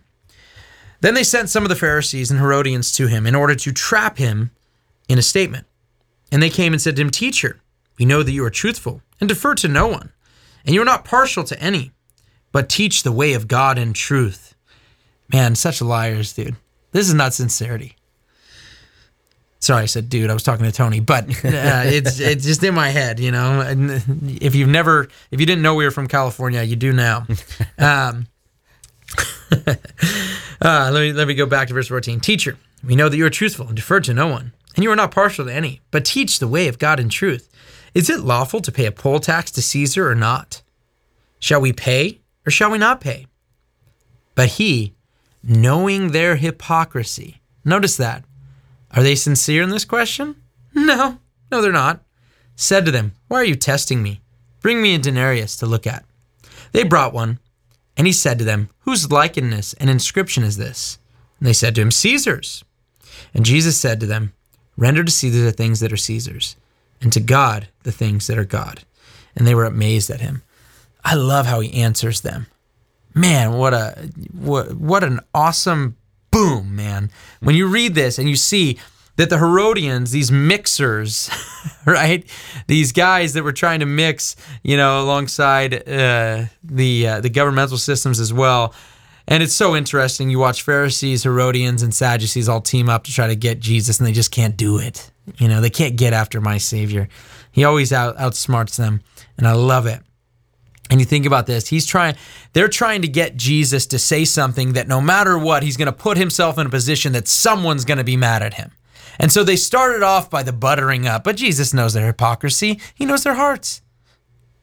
Then 1.02 1.14
they 1.14 1.24
sent 1.24 1.50
some 1.50 1.64
of 1.64 1.70
the 1.70 1.76
Pharisees 1.76 2.32
and 2.32 2.40
Herodians 2.40 2.92
to 2.94 3.08
him 3.08 3.28
in 3.28 3.36
order 3.36 3.56
to 3.56 3.72
trap 3.72 4.18
him 4.18 4.52
in 5.08 5.20
a 5.20 5.24
statement. 5.24 5.66
And 6.32 6.42
they 6.42 6.50
came 6.50 6.74
and 6.74 6.82
said 6.82 6.96
to 6.96 7.02
him, 7.02 7.10
Teacher, 7.10 7.60
we 7.98 8.06
know 8.06 8.24
that 8.24 8.32
you 8.32 8.44
are 8.46 8.50
truthful 8.50 9.02
and 9.20 9.28
defer 9.28 9.56
to 9.56 9.68
no 9.68 9.88
one, 9.88 10.12
and 10.66 10.74
you 10.76 10.82
are 10.82 10.86
not 10.86 11.06
partial 11.06 11.44
to 11.46 11.60
any, 11.62 11.92
but 12.52 12.70
teach 12.70 13.04
the 13.04 13.12
way 13.12 13.34
of 13.34 13.48
God 13.48 13.78
in 13.78 13.94
truth. 13.94 14.56
Man, 15.32 15.56
such 15.56 15.82
liars, 15.82 16.34
dude. 16.34 16.56
This 16.92 17.08
is 17.08 17.14
not 17.14 17.34
sincerity. 17.34 17.98
Sorry, 19.60 19.84
I 19.84 19.86
said 19.86 20.10
dude. 20.10 20.30
I 20.30 20.34
was 20.34 20.44
talking 20.44 20.66
to 20.66 20.72
Tony, 20.72 21.00
but 21.00 21.24
uh, 21.30 21.84
it's 21.86 22.20
it's 22.20 22.46
just 22.46 22.64
in 22.64 22.74
my 22.74 22.90
head, 22.90 23.20
you 23.20 23.32
know. 23.32 23.60
And 23.62 23.92
if 24.42 24.56
you've 24.56 24.70
never, 24.70 25.10
if 25.32 25.40
you 25.40 25.46
didn't 25.46 25.62
know 25.64 25.76
we 25.76 25.84
were 25.84 25.92
from 25.92 26.08
California, 26.08 26.64
you 26.64 26.76
do 26.76 26.94
now. 26.94 27.26
Um, 27.80 28.28
uh, 29.68 30.90
let 30.92 30.94
me 30.94 31.14
let 31.14 31.28
me 31.28 31.34
go 31.34 31.46
back 31.46 31.68
to 31.70 31.74
verse 31.74 31.88
fourteen. 31.88 32.20
Teacher, 32.20 32.58
we 32.84 32.96
know 32.96 33.08
that 33.08 33.16
you 33.16 33.26
are 33.26 33.30
truthful 33.30 33.68
and 33.68 33.76
defer 33.76 34.00
to 34.02 34.14
no 34.14 34.28
one, 34.28 34.52
and 34.76 34.84
you 34.84 34.92
are 34.92 34.96
not 34.96 35.12
partial 35.12 35.46
to 35.46 35.54
any, 35.54 35.82
but 35.92 36.04
teach 36.04 36.40
the 36.40 36.48
way 36.48 36.68
of 36.68 36.80
God 36.80 37.00
in 37.00 37.08
truth. 37.08 37.50
Is 37.98 38.12
it 38.12 38.20
lawful 38.20 38.62
to 38.62 38.72
pay 38.72 38.86
a 38.86 38.92
poll 38.92 39.20
tax 39.20 39.50
to 39.50 39.62
Caesar 39.64 40.08
or 40.08 40.14
not? 40.14 40.62
Shall 41.40 41.60
we 41.60 41.74
pay 41.74 42.22
or 42.46 42.52
shall 42.52 42.70
we 42.70 42.78
not 42.78 43.02
pay? 43.02 43.26
But 44.36 44.50
he, 44.50 44.94
knowing 45.42 46.12
their 46.12 46.36
hypocrisy, 46.36 47.42
notice 47.66 47.98
that 47.98 48.24
are 48.92 49.02
they 49.02 49.16
sincere 49.16 49.64
in 49.64 49.70
this 49.70 49.84
question? 49.84 50.36
No, 50.76 51.18
no, 51.52 51.60
they're 51.60 51.72
not. 51.72 52.04
Said 52.56 52.86
to 52.86 52.92
them, 52.92 53.14
Why 53.30 53.38
are 53.38 53.46
you 53.46 53.56
testing 53.56 54.04
me? 54.04 54.22
Bring 54.62 54.80
me 54.80 54.94
a 54.94 55.00
denarius 55.00 55.56
to 55.56 55.66
look 55.66 55.88
at. 55.88 56.06
They 56.74 56.84
brought 56.84 57.14
one, 57.14 57.40
and 57.98 58.06
he 58.06 58.14
said 58.14 58.38
to 58.38 58.46
them, 58.46 58.70
Whose 58.82 59.12
likeness 59.12 59.74
and 59.74 59.90
inscription 59.90 60.44
is 60.44 60.58
this? 60.58 61.00
And 61.40 61.48
they 61.48 61.54
said 61.54 61.74
to 61.74 61.82
him, 61.82 61.90
Caesar's. 61.90 62.64
And 63.34 63.44
Jesus 63.44 63.76
said 63.76 64.00
to 64.02 64.06
them, 64.06 64.34
Render 64.78 65.04
to 65.04 65.12
Caesar 65.12 65.44
the 65.44 65.52
things 65.52 65.80
that 65.80 65.92
are 65.92 65.98
Caesar's, 65.98 66.58
and 67.02 67.12
to 67.14 67.20
God 67.20 67.68
the 67.84 67.92
things 67.92 68.28
that 68.28 68.38
are 68.38 68.46
God. 68.46 68.84
And 69.36 69.46
they 69.46 69.56
were 69.56 69.66
amazed 69.66 70.10
at 70.10 70.22
him. 70.22 70.44
I 71.04 71.16
love 71.16 71.46
how 71.46 71.60
he 71.60 71.74
answers 71.74 72.22
them. 72.22 72.48
Man, 73.14 73.54
what 73.54 73.74
a 73.74 74.10
what, 74.32 74.74
what 74.74 75.04
an 75.04 75.20
awesome 75.34 75.98
boom, 76.32 76.76
man. 76.76 77.10
When 77.40 77.56
you 77.56 77.68
read 77.68 77.96
this 77.96 78.20
and 78.20 78.30
you 78.30 78.36
see 78.36 78.78
that 79.16 79.30
the 79.30 79.38
Herodians, 79.38 80.12
these 80.12 80.32
mixers, 80.32 81.30
right? 81.86 82.26
These 82.68 82.92
guys 82.92 83.34
that 83.34 83.44
were 83.44 83.54
trying 83.54 83.80
to 83.80 83.86
mix, 83.86 84.36
you 84.64 84.78
know, 84.78 85.02
alongside 85.02 85.88
uh, 85.90 86.46
the 86.64 87.08
uh, 87.08 87.22
the 87.22 87.30
governmental 87.30 87.78
systems 87.78 88.20
as 88.20 88.32
well. 88.32 88.74
And 89.28 89.44
it's 89.44 89.54
so 89.54 89.76
interesting. 89.76 90.30
You 90.30 90.40
watch 90.40 90.62
Pharisees, 90.62 91.24
Herodians, 91.24 91.84
and 91.84 91.94
Sadducees 91.94 92.48
all 92.48 92.62
team 92.62 92.88
up 92.88 93.04
to 93.06 93.12
try 93.12 93.28
to 93.28 93.36
get 93.36 93.60
Jesus, 93.60 94.00
and 94.00 94.08
they 94.08 94.14
just 94.14 94.32
can't 94.32 94.56
do 94.56 94.78
it. 94.78 95.12
You 95.38 95.48
know, 95.48 95.62
they 95.62 95.70
can't 95.70 95.98
get 95.98 96.14
after 96.14 96.40
my 96.40 96.58
Savior. 96.58 97.10
He 97.52 97.64
always 97.64 97.92
out, 97.92 98.18
outsmarts 98.18 98.78
them, 98.78 99.02
and 99.38 99.48
I 99.48 99.54
love 99.54 99.86
it. 99.86 100.02
And 100.90 101.02
you 101.02 101.06
think 101.06 101.26
about 101.26 101.48
this, 101.48 101.68
he's 101.68 101.86
trying, 101.86 102.16
they're 102.54 102.70
trying 102.70 103.02
to 103.02 103.10
get 103.10 103.36
Jesus 103.36 103.86
to 103.88 104.00
say 104.00 104.24
something 104.24 104.74
that 104.74 104.88
no 104.88 105.02
matter 105.02 105.38
what, 105.38 105.64
he's 105.64 105.76
going 105.76 105.88
to 105.88 105.92
put 105.92 106.18
himself 106.18 106.58
in 106.58 106.68
a 106.68 106.70
position 106.70 107.12
that 107.12 107.28
someone's 107.28 107.84
going 107.84 107.98
to 107.98 108.06
be 108.06 108.16
mad 108.16 108.42
at 108.42 108.54
him. 108.54 108.72
And 109.20 109.32
so 109.32 109.44
they 109.44 109.58
started 109.58 110.04
off 110.04 110.30
by 110.30 110.44
the 110.44 110.54
buttering 110.54 111.08
up, 111.08 111.24
but 111.24 111.36
Jesus 111.36 111.74
knows 111.74 111.94
their 111.94 112.06
hypocrisy. 112.06 112.80
He 112.96 113.06
knows 113.06 113.24
their 113.24 113.34
hearts. 113.34 113.82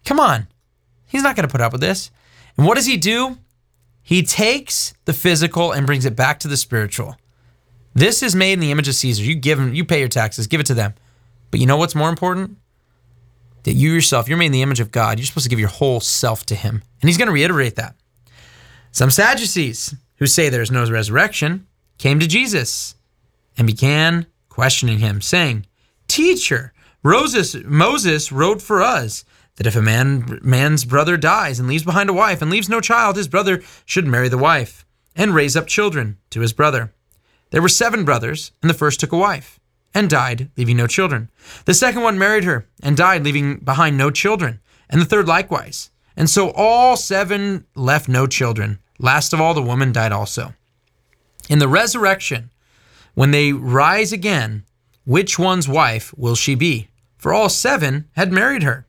Come 0.05 0.21
on. 0.21 0.47
He's 1.07 1.23
not 1.23 1.37
going 1.37 1.47
to 1.47 1.53
put 1.53 1.61
up 1.61 1.73
with 1.73 1.81
this. 1.81 2.11
And 2.57 2.67
what 2.67 2.77
does 2.77 2.87
he 2.87 2.97
do? 2.97 3.39
He 4.03 4.23
takes 4.23 4.95
the 5.05 5.13
physical 5.13 5.73
and 5.73 5.87
brings 5.87 6.05
it 6.05 6.17
back 6.17 6.39
to 6.41 6.49
the 6.49 6.57
spiritual. 6.57 7.17
This 7.95 8.23
is 8.23 8.35
made 8.35 8.55
in 8.55 8.61
the 8.61 8.71
image 8.71 8.89
of 8.89 8.95
Caesar. 8.97 9.23
You 9.23 9.35
give 9.35 9.59
him, 9.59 9.73
you 9.75 9.85
pay 9.85 10.01
your 10.01 10.09
taxes, 10.09 10.47
give 10.47 10.61
it 10.61 10.67
to 10.67 10.75
them. 10.75 10.95
But 11.51 11.61
you 11.61 11.67
know 11.67 11.77
what's 11.77 11.95
more 11.95 12.09
important? 12.09 12.57
That 13.63 13.75
you 13.75 13.93
yourself, 13.93 14.29
you're 14.29 14.37
made 14.37 14.47
in 14.47 14.53
the 14.53 14.63
image 14.63 14.81
of 14.81 14.91
God. 14.91 15.19
You're 15.19 15.27
supposed 15.27 15.45
to 15.45 15.51
give 15.51 15.61
your 15.61 15.69
whole 15.69 16.01
self 16.01 16.45
to 16.47 16.55
him. 16.55 16.83
And 17.01 17.09
he's 17.09 17.17
going 17.17 17.29
to 17.29 17.33
reiterate 17.33 17.77
that. 17.77 17.95
Some 18.91 19.11
Sadducees 19.11 19.95
who 20.17 20.27
say 20.27 20.49
there's 20.49 20.71
no 20.71 20.89
resurrection 20.91 21.67
came 21.99 22.19
to 22.21 22.27
Jesus 22.27 22.97
and 23.57 23.67
began 23.67 24.27
questioning 24.49 24.99
him, 24.99 25.21
saying, 25.21 25.67
Teacher, 26.09 26.73
Moses, 27.03 27.55
Moses 27.65 28.33
wrote 28.33 28.61
for 28.61 28.83
us 28.83 29.25
that 29.57 29.67
if 29.67 29.77
a 29.77 29.83
man 29.83 30.41
man's 30.43 30.85
brother 30.85 31.17
dies 31.17 31.59
and 31.59 31.69
leaves 31.69 31.85
behind 31.85 32.11
a 32.11 32.15
wife 32.15 32.43
and 32.43 32.51
leaves 32.51 32.69
no 32.69 32.81
child, 32.81 33.17
his 33.17 33.29
brother 33.29 33.63
should 33.85 34.07
marry 34.07 34.29
the 34.29 34.39
wife 34.39 34.85
and 35.15 35.35
raise 35.35 35.57
up 35.57 35.67
children 35.67 36.19
to 36.31 36.41
his 36.41 36.53
brother. 36.53 36.93
There 37.55 37.63
were 37.63 37.69
seven 37.69 38.05
brothers, 38.05 38.51
and 38.63 38.69
the 38.69 38.75
first 38.75 38.99
took 38.99 39.13
a 39.13 39.17
wife 39.17 39.61
and 39.95 40.11
died, 40.11 40.51
leaving 40.57 40.77
no 40.77 40.89
children. 40.89 41.31
The 41.67 41.73
second 41.73 42.03
one 42.03 42.19
married 42.19 42.43
her 42.43 42.67
and 42.83 42.97
died, 42.97 43.23
leaving 43.23 43.59
behind 43.59 43.97
no 43.97 44.11
children, 44.11 44.59
and 44.91 45.01
the 45.01 45.05
third 45.05 45.29
likewise. 45.29 45.93
And 46.17 46.29
so 46.29 46.51
all 46.51 46.97
seven 46.97 47.65
left 47.77 48.09
no 48.09 48.27
children. 48.27 48.81
Last 48.99 49.33
of 49.33 49.41
all, 49.41 49.55
the 49.55 49.63
woman 49.63 49.93
died 49.93 50.11
also. 50.11 50.55
In 51.49 51.61
the 51.61 51.69
resurrection, 51.69 52.51
when 53.15 53.31
they 53.31 53.53
rise 53.53 54.13
again, 54.13 54.65
which 55.05 55.39
one's 55.39 55.69
wife 55.69 56.13
will 56.17 56.35
she 56.35 56.57
be? 56.57 56.89
For 57.19 57.33
all 57.33 57.49
seven 57.49 58.09
had 58.17 58.33
married 58.33 58.65
her. 58.65 58.85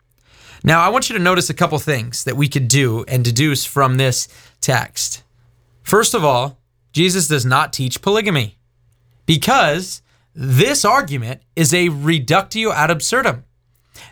Now, 0.64 0.82
I 0.82 0.90
want 0.90 1.08
you 1.08 1.16
to 1.16 1.22
notice 1.22 1.52
a 1.52 1.54
couple 1.54 1.78
things 1.78 2.24
that 2.24 2.36
we 2.36 2.48
could 2.48 2.68
do 2.68 3.06
and 3.08 3.24
deduce 3.24 3.64
from 3.64 3.98
this 3.98 4.28
text. 4.60 5.22
First 5.84 6.16
of 6.16 6.26
all, 6.26 6.58
Jesus 6.96 7.28
does 7.28 7.46
not 7.46 7.74
teach 7.74 8.02
polygamy 8.02 8.58
because 9.26 10.02
this 10.34 10.84
argument 10.84 11.42
is 11.56 11.74
a 11.74 11.90
reductio 11.90 12.72
ad 12.72 12.90
absurdum, 12.90 13.44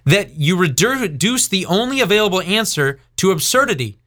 that 0.06 0.36
you 0.36 0.56
reduce 0.56 1.48
the 1.48 1.65
only 1.65 2.00
available 2.00 2.41
answer 2.41 3.00
to 3.15 3.32
absurdity. 3.32 4.00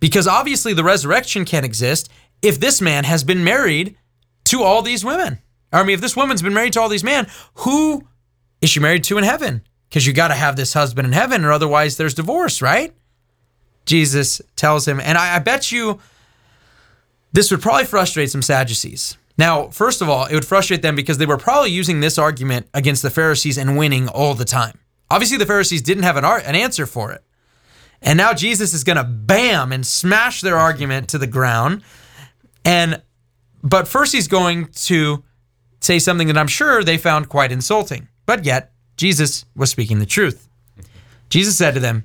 Because 0.00 0.26
obviously 0.26 0.72
the 0.72 0.82
resurrection 0.82 1.44
can't 1.44 1.66
exist 1.66 2.08
if 2.40 2.58
this 2.58 2.80
man 2.80 3.04
has 3.04 3.22
been 3.22 3.44
married 3.44 3.96
to 4.44 4.62
all 4.62 4.82
these 4.82 5.04
women. 5.04 5.38
I 5.72 5.82
mean, 5.82 5.94
if 5.94 6.00
this 6.00 6.16
woman's 6.16 6.42
been 6.42 6.54
married 6.54 6.72
to 6.72 6.80
all 6.80 6.88
these 6.88 7.04
men, 7.04 7.26
who 7.56 8.06
is 8.60 8.70
she 8.70 8.80
married 8.80 9.04
to 9.04 9.18
in 9.18 9.24
heaven? 9.24 9.62
because 9.92 10.06
you 10.06 10.14
got 10.14 10.28
to 10.28 10.34
have 10.34 10.56
this 10.56 10.72
husband 10.72 11.06
in 11.06 11.12
heaven 11.12 11.44
or 11.44 11.52
otherwise 11.52 11.98
there's 11.98 12.14
divorce, 12.14 12.62
right? 12.62 12.94
Jesus 13.84 14.40
tells 14.56 14.88
him, 14.88 14.98
and 14.98 15.18
I, 15.18 15.36
I, 15.36 15.38
bet 15.38 15.70
you 15.70 15.98
this 17.32 17.50
would 17.50 17.62
probably 17.62 17.84
frustrate 17.84 18.30
some 18.30 18.42
Sadducees. 18.42 19.16
Now, 19.38 19.68
first 19.68 20.02
of 20.02 20.08
all, 20.08 20.26
it 20.26 20.34
would 20.34 20.44
frustrate 20.44 20.82
them 20.82 20.94
because 20.94 21.18
they 21.18 21.26
were 21.26 21.38
probably 21.38 21.70
using 21.70 22.00
this 22.00 22.18
argument 22.18 22.68
against 22.74 23.02
the 23.02 23.10
Pharisees 23.10 23.56
and 23.56 23.76
winning 23.76 24.08
all 24.08 24.34
the 24.34 24.44
time. 24.44 24.78
Obviously, 25.10 25.38
the 25.38 25.46
Pharisees 25.46 25.82
didn't 25.82 26.04
have 26.04 26.16
an, 26.16 26.24
ar- 26.24 26.42
an 26.44 26.54
answer 26.54 26.86
for 26.86 27.12
it. 27.12 27.22
And 28.02 28.16
now 28.16 28.34
Jesus 28.34 28.74
is 28.74 28.84
going 28.84 28.96
to 28.96 29.04
bam 29.04 29.72
and 29.72 29.86
smash 29.86 30.40
their 30.40 30.56
argument 30.56 31.08
to 31.10 31.18
the 31.18 31.26
ground. 31.26 31.82
And 32.64 33.00
but 33.62 33.86
first 33.86 34.12
he's 34.12 34.28
going 34.28 34.66
to 34.66 35.22
say 35.80 35.98
something 35.98 36.26
that 36.26 36.38
I'm 36.38 36.48
sure 36.48 36.82
they 36.82 36.98
found 36.98 37.28
quite 37.28 37.52
insulting. 37.52 38.08
But 38.26 38.44
yet, 38.44 38.72
Jesus 38.96 39.44
was 39.54 39.70
speaking 39.70 39.98
the 39.98 40.06
truth. 40.06 40.48
Jesus 41.28 41.56
said 41.56 41.74
to 41.74 41.80
them, 41.80 42.04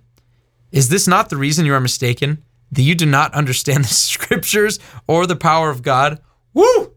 Is 0.71 0.89
this 0.89 1.07
not 1.07 1.29
the 1.29 1.37
reason 1.37 1.65
you 1.65 1.73
are 1.73 1.79
mistaken? 1.79 2.43
That 2.71 2.81
you 2.81 2.95
do 2.95 3.05
not 3.05 3.33
understand 3.33 3.83
the 3.83 3.89
scriptures 3.93 4.79
or 5.07 5.25
the 5.25 5.35
power 5.35 5.69
of 5.69 5.81
God? 5.81 6.21
Woo! 6.53 6.93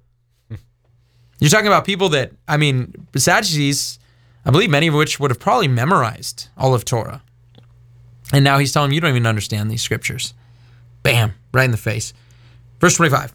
You're 1.38 1.50
talking 1.50 1.66
about 1.66 1.87
people 1.87 2.11
that, 2.11 2.33
I 2.46 2.59
mean, 2.59 3.06
Sadducees, 3.16 3.98
I 4.44 4.50
believe 4.50 4.70
many 4.70 4.88
of 4.88 4.94
which 4.94 5.18
would 5.18 5.30
have 5.30 5.40
probably 5.40 5.68
memorized 5.68 6.48
all 6.56 6.74
of 6.74 6.85
Torah. 6.85 7.22
And 8.33 8.44
now 8.44 8.59
he's 8.59 8.72
telling 8.72 8.90
them, 8.90 8.94
You 8.94 9.00
don't 9.00 9.11
even 9.11 9.26
understand 9.26 9.70
these 9.70 9.83
scriptures. 9.83 10.35
Bam, 11.02 11.35
right 11.52 11.64
in 11.64 11.70
the 11.70 11.76
face. 11.76 12.12
Verse 12.78 12.94
25 12.96 13.35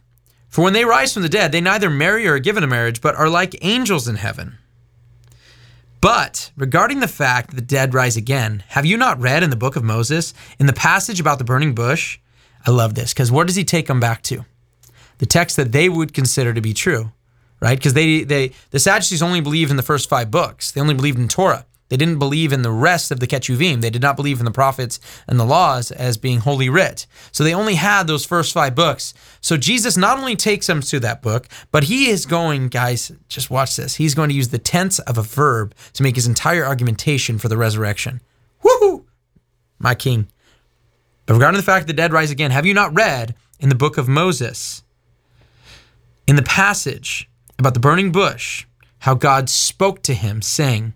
For 0.49 0.63
when 0.63 0.73
they 0.73 0.85
rise 0.85 1.13
from 1.13 1.23
the 1.23 1.29
dead, 1.29 1.51
they 1.51 1.61
neither 1.61 1.89
marry 1.89 2.27
or 2.27 2.35
are 2.35 2.39
given 2.39 2.63
a 2.63 2.67
marriage, 2.67 3.01
but 3.01 3.15
are 3.15 3.29
like 3.29 3.57
angels 3.61 4.07
in 4.07 4.15
heaven. 4.15 4.57
But 5.99 6.51
regarding 6.55 6.99
the 6.99 7.07
fact 7.07 7.49
that 7.49 7.55
the 7.55 7.61
dead 7.63 7.95
rise 7.95 8.15
again, 8.15 8.63
have 8.67 8.85
you 8.85 8.95
not 8.95 9.19
read 9.19 9.41
in 9.41 9.49
the 9.49 9.55
book 9.55 9.75
of 9.75 9.83
Moses, 9.83 10.35
in 10.59 10.67
the 10.67 10.73
passage 10.73 11.19
about 11.19 11.39
the 11.39 11.43
burning 11.43 11.73
bush? 11.73 12.19
I 12.65 12.71
love 12.71 12.95
this 12.95 13.13
because 13.13 13.31
where 13.31 13.45
does 13.45 13.55
he 13.55 13.63
take 13.63 13.87
them 13.87 13.99
back 13.99 14.23
to? 14.23 14.45
The 15.19 15.25
text 15.25 15.55
that 15.57 15.71
they 15.71 15.87
would 15.87 16.13
consider 16.13 16.53
to 16.53 16.61
be 16.61 16.73
true, 16.73 17.11
right? 17.61 17.77
Because 17.77 17.93
they, 17.93 18.23
they, 18.23 18.51
the 18.71 18.79
Sadducees 18.79 19.21
only 19.21 19.41
believed 19.41 19.71
in 19.71 19.77
the 19.77 19.83
first 19.83 20.09
five 20.09 20.31
books. 20.31 20.71
They 20.71 20.81
only 20.81 20.95
believed 20.95 21.19
in 21.19 21.27
Torah. 21.27 21.65
They 21.89 21.97
didn't 21.97 22.19
believe 22.19 22.51
in 22.51 22.63
the 22.63 22.71
rest 22.71 23.11
of 23.11 23.19
the 23.19 23.27
Ketuvim. 23.27 23.81
They 23.81 23.91
did 23.91 24.01
not 24.01 24.15
believe 24.15 24.39
in 24.39 24.45
the 24.45 24.51
prophets 24.51 24.99
and 25.27 25.39
the 25.39 25.45
laws 25.45 25.91
as 25.91 26.17
being 26.17 26.39
holy 26.39 26.67
writ. 26.67 27.05
So 27.31 27.43
they 27.43 27.53
only 27.53 27.75
had 27.75 28.07
those 28.07 28.25
first 28.25 28.53
five 28.53 28.73
books. 28.73 29.13
So 29.39 29.55
Jesus 29.55 29.95
not 29.95 30.17
only 30.17 30.35
takes 30.35 30.65
them 30.65 30.81
to 30.81 30.99
that 31.01 31.21
book, 31.21 31.47
but 31.71 31.83
he 31.83 32.09
is 32.09 32.25
going, 32.25 32.69
guys, 32.69 33.11
just 33.27 33.51
watch 33.51 33.75
this. 33.75 33.95
He's 33.95 34.15
going 34.15 34.29
to 34.29 34.35
use 34.35 34.49
the 34.49 34.57
tense 34.57 34.97
of 34.99 35.19
a 35.19 35.21
verb 35.21 35.75
to 35.93 36.01
make 36.01 36.15
his 36.15 36.25
entire 36.25 36.65
argumentation 36.65 37.37
for 37.37 37.49
the 37.49 37.57
resurrection. 37.57 38.21
Woohoo! 38.63 39.05
My 39.77 39.93
king. 39.93 40.27
But 41.25 41.35
regarding 41.35 41.57
the 41.57 41.63
fact 41.63 41.87
that 41.87 41.93
the 41.93 41.97
dead 41.97 42.13
rise 42.13 42.31
again, 42.31 42.51
have 42.51 42.65
you 42.65 42.73
not 42.73 42.95
read 42.95 43.35
in 43.59 43.69
the 43.69 43.75
book 43.75 43.97
of 43.97 44.07
Moses, 44.07 44.83
in 46.27 46.35
the 46.35 46.43
passage 46.43 47.29
about 47.57 47.73
the 47.73 47.79
burning 47.79 48.11
bush, 48.11 48.65
how 48.99 49.13
God 49.13 49.49
spoke 49.49 50.01
to 50.03 50.13
him, 50.13 50.41
saying, 50.41 50.93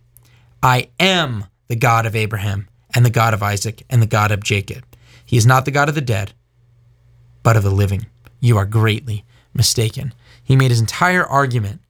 I 0.62 0.90
am 1.00 1.46
the 1.68 1.76
God 1.76 2.06
of 2.06 2.16
Abraham 2.16 2.68
and 2.94 3.06
the 3.06 3.10
God 3.10 3.34
of 3.34 3.44
Isaac 3.44 3.84
and 3.90 4.02
the 4.02 4.08
God 4.08 4.32
of 4.32 4.44
Jacob. 4.44 4.84
He 5.26 5.38
is 5.38 5.46
not 5.46 5.66
the 5.66 5.72
God 5.72 5.90
of 5.90 5.96
the 5.96 6.02
dead, 6.02 6.34
but 7.44 7.56
of 7.56 7.64
the 7.64 7.70
living. 7.70 8.08
You 8.40 8.58
are 8.58 8.66
greatly 8.66 9.26
mistaken. 9.54 10.14
He 10.44 10.56
made 10.56 10.72
his 10.72 10.80
entire 10.80 11.26
argument 11.26 11.82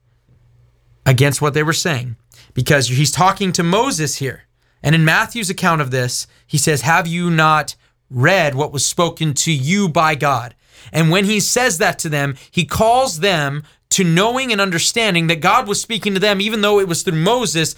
against 1.06 1.40
what 1.40 1.54
they 1.54 1.62
were 1.62 1.72
saying 1.72 2.16
because 2.54 2.88
he's 2.88 3.10
talking 3.10 3.52
to 3.52 3.62
Moses 3.62 4.16
here. 4.16 4.42
And 4.82 4.94
in 4.94 5.04
Matthew's 5.04 5.50
account 5.50 5.80
of 5.80 5.90
this, 5.90 6.26
he 6.46 6.58
says, 6.58 6.82
Have 6.82 7.06
you 7.06 7.30
not 7.30 7.74
read 8.10 8.54
what 8.54 8.72
was 8.72 8.84
spoken 8.84 9.34
to 9.34 9.52
you 9.52 9.88
by 9.88 10.14
God? 10.14 10.54
And 10.92 11.10
when 11.10 11.24
he 11.24 11.40
says 11.40 11.78
that 11.78 11.98
to 12.00 12.08
them, 12.08 12.36
he 12.50 12.64
calls 12.64 13.20
them 13.20 13.62
to 13.90 14.04
knowing 14.04 14.52
and 14.52 14.60
understanding 14.60 15.26
that 15.28 15.40
God 15.40 15.66
was 15.68 15.80
speaking 15.80 16.14
to 16.14 16.20
them, 16.20 16.40
even 16.40 16.60
though 16.60 16.78
it 16.78 16.88
was 16.88 17.02
through 17.02 17.18
Moses, 17.18 17.74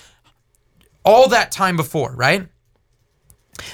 all 1.04 1.28
that 1.28 1.50
time 1.50 1.76
before, 1.76 2.14
right? 2.14 2.48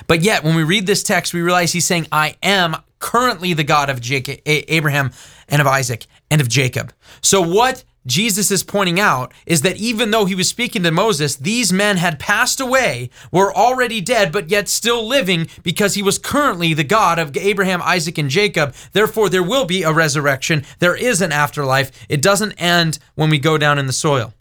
But 0.07 0.23
yet, 0.23 0.45
when 0.45 0.55
we 0.55 0.65
read 0.65 0.87
this 0.87 1.03
text, 1.03 1.35
we 1.35 1.41
realize 1.41 1.73
he's 1.73 1.87
saying, 1.87 2.07
I 2.11 2.37
am 2.43 2.77
currently 2.99 3.53
the 3.55 3.65
God 3.65 3.91
of 3.91 4.01
Jacob, 4.01 4.41
Abraham 4.47 5.13
and 5.49 5.61
of 5.61 5.67
Isaac 5.67 6.07
and 6.31 6.41
of 6.41 6.49
Jacob. 6.49 6.93
So, 7.21 7.41
what 7.41 7.85
Jesus 8.09 8.51
is 8.51 8.65
pointing 8.65 8.99
out 8.99 9.33
is 9.47 9.63
that 9.63 9.77
even 9.77 10.11
though 10.11 10.25
he 10.25 10.35
was 10.35 10.49
speaking 10.49 10.83
to 10.83 10.91
Moses, 10.91 11.37
these 11.37 11.73
men 11.73 11.99
had 11.99 12.19
passed 12.19 12.59
away, 12.59 13.11
were 13.31 13.55
already 13.55 14.01
dead, 14.01 14.33
but 14.33 14.51
yet 14.51 14.69
still 14.69 15.07
living 15.07 15.49
because 15.63 15.95
he 15.95 16.03
was 16.03 16.19
currently 16.19 16.75
the 16.75 16.85
God 16.85 17.19
of 17.19 17.37
Abraham, 17.37 17.83
Isaac, 17.83 18.19
and 18.19 18.31
Jacob. 18.31 18.75
Therefore, 18.93 19.29
there 19.29 19.43
will 19.43 19.67
be 19.67 19.83
a 19.83 19.93
resurrection. 19.93 20.65
There 20.79 20.97
is 20.97 21.21
an 21.21 21.33
afterlife. 21.33 21.93
It 22.09 22.23
doesn't 22.23 22.53
end 22.53 22.99
when 23.15 23.31
we 23.31 23.39
go 23.39 23.59
down 23.59 23.79
in 23.79 23.87
the 23.87 23.93
soil. 23.93 24.33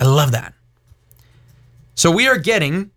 I 0.00 0.04
love 0.04 0.32
that. 0.32 0.54
So 1.94 2.10
we 2.10 2.26
are 2.26 2.38
getting 2.38 2.90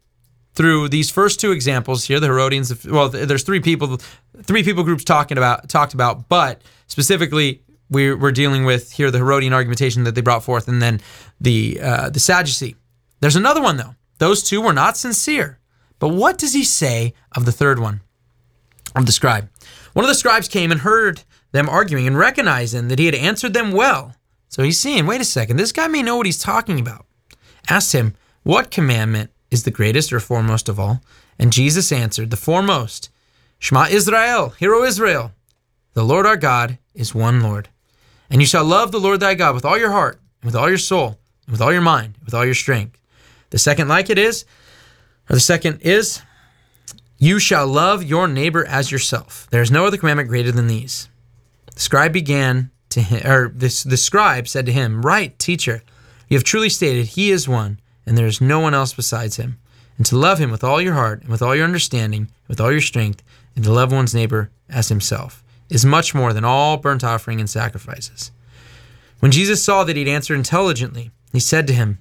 through 0.54 0.90
these 0.90 1.10
first 1.10 1.40
two 1.40 1.52
examples 1.52 2.06
here, 2.06 2.20
the 2.20 2.28
Herodians. 2.28 2.86
Well, 2.86 3.10
there's 3.10 3.44
three 3.44 3.62
people, 3.62 3.98
three 4.44 4.64
people 4.64 4.84
groups 4.84 5.04
talking 5.04 5.38
about 5.38 5.70
talked 5.70 5.94
about, 5.94 6.28
but 6.28 6.62
specifically 6.88 7.62
we're, 7.90 8.18
we're 8.18 8.32
dealing 8.32 8.66
with 8.66 8.92
here 8.92 9.12
the 9.12 9.18
Herodian 9.18 9.54
argumentation 9.54 10.04
that 10.04 10.16
they 10.16 10.22
brought 10.22 10.44
forth, 10.44 10.68
and 10.68 10.82
then 10.82 11.02
the 11.42 11.80
uh, 11.82 12.10
the 12.10 12.20
Sadducee. 12.20 12.76
There's 13.20 13.36
another 13.36 13.62
one 13.62 13.78
though. 13.78 13.96
Those 14.20 14.44
two 14.44 14.62
were 14.62 14.74
not 14.74 14.98
sincere. 14.98 15.60
But 15.98 16.10
what 16.10 16.38
does 16.38 16.54
he 16.54 16.64
say 16.64 17.14
of 17.36 17.46
the 17.46 17.52
third 17.52 17.80
one? 17.80 18.02
Of 18.96 19.06
the 19.06 19.12
scribe. 19.12 19.50
One 19.94 20.06
of 20.06 20.10
the 20.10 20.16
scribes 20.16 20.48
came 20.48 20.72
and 20.72 20.82
heard 20.82 21.24
them 21.52 21.70
arguing 21.70 22.08
and 22.08 22.18
recognizing 22.18 22.88
that 22.88 23.00
he 23.00 23.06
had 23.06 23.16
answered 23.16 23.54
them 23.54 23.72
well. 23.72 24.16
So 24.48 24.64
he's 24.64 24.80
seeing, 24.80 25.06
wait 25.06 25.22
a 25.22 25.26
second, 25.26 25.58
this 25.58 25.72
guy 25.72 25.88
may 25.88 26.02
know 26.02 26.18
what 26.18 26.26
he's 26.26 26.42
talking 26.42 26.80
about. 26.80 27.06
Asked 27.70 27.94
him, 27.94 28.16
What 28.44 28.72
commandment 28.72 29.32
is 29.52 29.64
the 29.64 29.72
greatest 29.72 30.12
or 30.12 30.20
foremost 30.20 30.70
of 30.70 30.80
all? 30.80 31.02
And 31.38 31.54
Jesus 31.54 31.92
answered, 31.92 32.30
The 32.30 32.38
foremost 32.38 33.10
Shema 33.60 33.88
Israel, 33.90 34.50
Hear 34.50 34.74
O 34.74 34.84
Israel. 34.84 35.32
The 35.94 36.04
Lord 36.04 36.26
our 36.26 36.38
God 36.38 36.78
is 36.94 37.14
one 37.14 37.42
Lord. 37.42 37.70
And 38.30 38.42
you 38.42 38.48
shall 38.48 38.64
love 38.64 38.92
the 38.92 39.00
Lord 39.00 39.20
thy 39.20 39.36
God 39.36 39.56
with 39.56 39.66
all 39.66 39.78
your 39.78 39.92
heart, 39.92 40.20
and 40.42 40.48
with 40.48 40.56
all 40.56 40.70
your 40.70 40.78
soul, 40.78 41.18
and 41.46 41.52
with 41.52 41.62
all 41.62 41.74
your 41.74 41.82
mind, 41.82 42.16
with 42.24 42.34
all 42.34 42.46
your 42.46 42.54
strength. 42.54 43.00
The 43.50 43.58
second 43.58 43.88
like 43.88 44.10
it 44.10 44.20
is, 44.20 44.46
or 45.30 45.36
the 45.36 45.40
second 45.40 45.82
is, 45.82 46.22
you 47.18 47.40
shall 47.40 47.68
love 47.68 48.04
your 48.04 48.28
neighbor 48.28 48.66
as 48.66 48.92
yourself. 48.92 49.48
There 49.50 49.62
is 49.62 49.72
no 49.72 49.86
other 49.86 49.98
commandment 49.98 50.30
greater 50.30 50.52
than 50.52 50.68
these. 50.68 51.10
The 51.74 51.82
scribe 51.82 52.14
began 52.14 52.72
to 52.90 53.02
him, 53.02 53.30
or 53.30 53.50
the, 53.50 53.84
the 53.86 53.98
scribe 53.98 54.48
said 54.48 54.66
to 54.68 54.72
him, 54.72 55.02
Right, 55.02 55.38
teacher, 55.38 55.84
you 56.30 56.38
have 56.38 56.44
truly 56.44 56.70
stated, 56.70 57.08
He 57.08 57.32
is 57.32 57.50
one, 57.50 57.80
and 58.06 58.18
there 58.18 58.28
is 58.28 58.40
no 58.40 58.60
one 58.60 58.74
else 58.74 58.94
besides 58.94 59.38
Him. 59.38 59.58
And 59.98 60.06
to 60.06 60.18
love 60.18 60.38
Him 60.38 60.52
with 60.52 60.64
all 60.64 60.80
your 60.80 60.94
heart, 60.94 61.22
and 61.22 61.30
with 61.30 61.42
all 61.42 61.56
your 61.56 61.66
understanding, 61.66 62.22
and 62.22 62.48
with 62.48 62.62
all 62.62 62.72
your 62.72 62.82
strength, 62.82 63.24
and 63.56 63.66
to 63.66 63.72
love 63.72 63.92
one's 63.92 64.16
neighbor 64.16 64.52
as 64.70 64.88
himself 64.90 65.44
is 65.70 65.86
much 65.86 66.16
more 66.16 66.34
than 66.34 66.44
all 66.44 66.78
burnt 66.78 67.04
offering 67.04 67.40
and 67.40 67.50
sacrifices. 67.50 68.32
When 69.20 69.32
Jesus 69.32 69.64
saw 69.64 69.84
that 69.84 69.96
he'd 69.96 70.08
answered 70.08 70.36
intelligently, 70.36 71.12
he 71.32 71.40
said 71.40 71.68
to 71.68 71.74
him, 71.74 72.00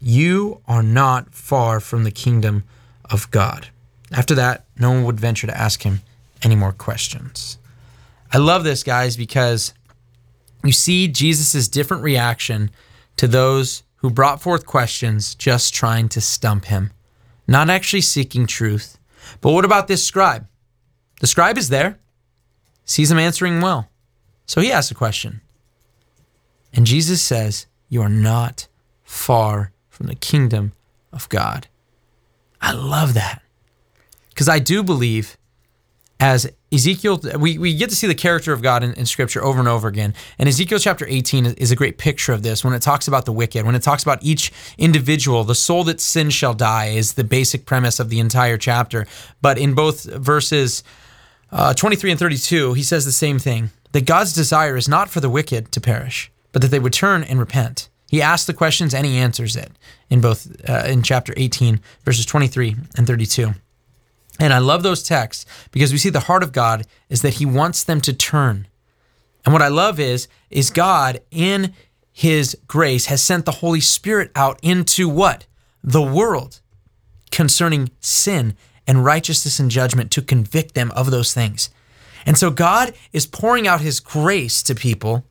You 0.00 0.60
are 0.66 0.82
not 0.82 1.34
far 1.34 1.80
from 1.80 2.04
the 2.04 2.10
kingdom 2.10 2.64
of 3.10 3.30
God. 3.30 3.68
After 4.12 4.34
that, 4.34 4.64
no 4.78 4.90
one 4.90 5.04
would 5.04 5.20
venture 5.20 5.46
to 5.46 5.56
ask 5.56 5.82
him 5.82 6.00
any 6.42 6.56
more 6.56 6.72
questions. 6.72 7.58
I 8.32 8.38
love 8.38 8.64
this, 8.64 8.82
guys, 8.82 9.16
because 9.16 9.74
you 10.64 10.72
see 10.72 11.08
Jesus' 11.08 11.68
different 11.68 12.02
reaction 12.02 12.70
to 13.16 13.28
those 13.28 13.82
who 13.96 14.10
brought 14.10 14.42
forth 14.42 14.66
questions 14.66 15.34
just 15.34 15.72
trying 15.72 16.08
to 16.10 16.20
stump 16.20 16.66
him, 16.66 16.90
not 17.46 17.70
actually 17.70 18.00
seeking 18.00 18.46
truth. 18.46 18.98
But 19.40 19.52
what 19.52 19.64
about 19.64 19.88
this 19.88 20.04
scribe? 20.04 20.46
The 21.20 21.26
scribe 21.26 21.56
is 21.56 21.68
there 21.68 21.98
sees 22.84 23.10
him 23.10 23.18
answering 23.18 23.60
well. 23.60 23.88
So 24.46 24.60
he 24.60 24.72
asks 24.72 24.90
a 24.90 24.94
question. 24.94 25.40
And 26.72 26.86
Jesus 26.86 27.22
says, 27.22 27.66
You 27.88 28.02
are 28.02 28.08
not 28.08 28.68
far 29.02 29.72
from 29.88 30.06
the 30.06 30.14
kingdom 30.14 30.72
of 31.12 31.28
God. 31.28 31.68
I 32.60 32.72
love 32.72 33.14
that. 33.14 33.42
Because 34.30 34.48
I 34.48 34.58
do 34.58 34.82
believe, 34.82 35.36
as 36.18 36.50
Ezekiel, 36.72 37.20
we, 37.38 37.56
we 37.56 37.74
get 37.74 37.90
to 37.90 37.96
see 37.96 38.08
the 38.08 38.14
character 38.14 38.52
of 38.52 38.62
God 38.62 38.82
in, 38.82 38.92
in, 38.94 39.06
Scripture 39.06 39.44
over 39.44 39.60
and 39.60 39.68
over 39.68 39.86
again. 39.86 40.12
And 40.38 40.48
Ezekiel 40.48 40.80
chapter 40.80 41.06
18 41.06 41.46
is 41.46 41.70
a 41.70 41.76
great 41.76 41.98
picture 41.98 42.32
of 42.32 42.42
this 42.42 42.64
when 42.64 42.74
it 42.74 42.82
talks 42.82 43.06
about 43.06 43.26
the 43.26 43.32
wicked, 43.32 43.64
when 43.64 43.76
it 43.76 43.82
talks 43.82 44.02
about 44.02 44.18
each 44.22 44.52
individual, 44.76 45.44
the 45.44 45.54
soul 45.54 45.84
that 45.84 46.00
sins 46.00 46.34
shall 46.34 46.54
die 46.54 46.86
is 46.86 47.12
the 47.12 47.22
basic 47.22 47.64
premise 47.64 48.00
of 48.00 48.08
the 48.08 48.18
entire 48.18 48.58
chapter. 48.58 49.06
But 49.40 49.56
in 49.56 49.74
both 49.74 50.04
verses 50.04 50.82
uh, 51.54 51.72
23 51.72 52.10
and 52.10 52.20
32, 52.20 52.74
he 52.74 52.82
says 52.82 53.04
the 53.04 53.12
same 53.12 53.38
thing 53.38 53.70
that 53.92 54.06
God's 54.06 54.32
desire 54.32 54.76
is 54.76 54.88
not 54.88 55.08
for 55.08 55.20
the 55.20 55.30
wicked 55.30 55.70
to 55.72 55.80
perish, 55.80 56.30
but 56.50 56.60
that 56.60 56.68
they 56.68 56.80
would 56.80 56.92
turn 56.92 57.22
and 57.22 57.38
repent. 57.38 57.88
He 58.08 58.20
asks 58.20 58.46
the 58.46 58.52
questions 58.52 58.92
and 58.92 59.06
he 59.06 59.16
answers 59.16 59.54
it 59.54 59.70
in 60.10 60.20
both 60.20 60.68
uh, 60.68 60.84
in 60.86 61.02
chapter 61.04 61.32
18, 61.36 61.80
verses 62.04 62.26
23 62.26 62.76
and 62.96 63.06
32. 63.06 63.54
And 64.40 64.52
I 64.52 64.58
love 64.58 64.82
those 64.82 65.04
texts 65.04 65.46
because 65.70 65.92
we 65.92 65.98
see 65.98 66.10
the 66.10 66.20
heart 66.20 66.42
of 66.42 66.50
God 66.50 66.86
is 67.08 67.22
that 67.22 67.34
he 67.34 67.46
wants 67.46 67.84
them 67.84 68.00
to 68.00 68.12
turn. 68.12 68.66
And 69.44 69.52
what 69.52 69.62
I 69.62 69.68
love 69.68 70.00
is 70.00 70.26
is 70.50 70.70
God 70.70 71.20
in 71.30 71.72
his 72.12 72.56
grace 72.66 73.06
has 73.06 73.22
sent 73.22 73.44
the 73.44 73.52
Holy 73.52 73.80
Spirit 73.80 74.32
out 74.34 74.58
into 74.60 75.08
what? 75.08 75.46
The 75.84 76.02
world 76.02 76.60
concerning 77.30 77.90
sin 78.00 78.56
and 78.86 79.04
righteousness 79.04 79.58
and 79.58 79.70
judgment 79.70 80.10
to 80.12 80.22
convict 80.22 80.74
them 80.74 80.90
of 80.92 81.10
those 81.10 81.32
things. 81.32 81.70
And 82.26 82.38
so 82.38 82.50
God 82.50 82.94
is 83.12 83.26
pouring 83.26 83.66
out 83.66 83.80
his 83.80 84.00
grace 84.00 84.62
to 84.64 84.74
people 84.74 85.24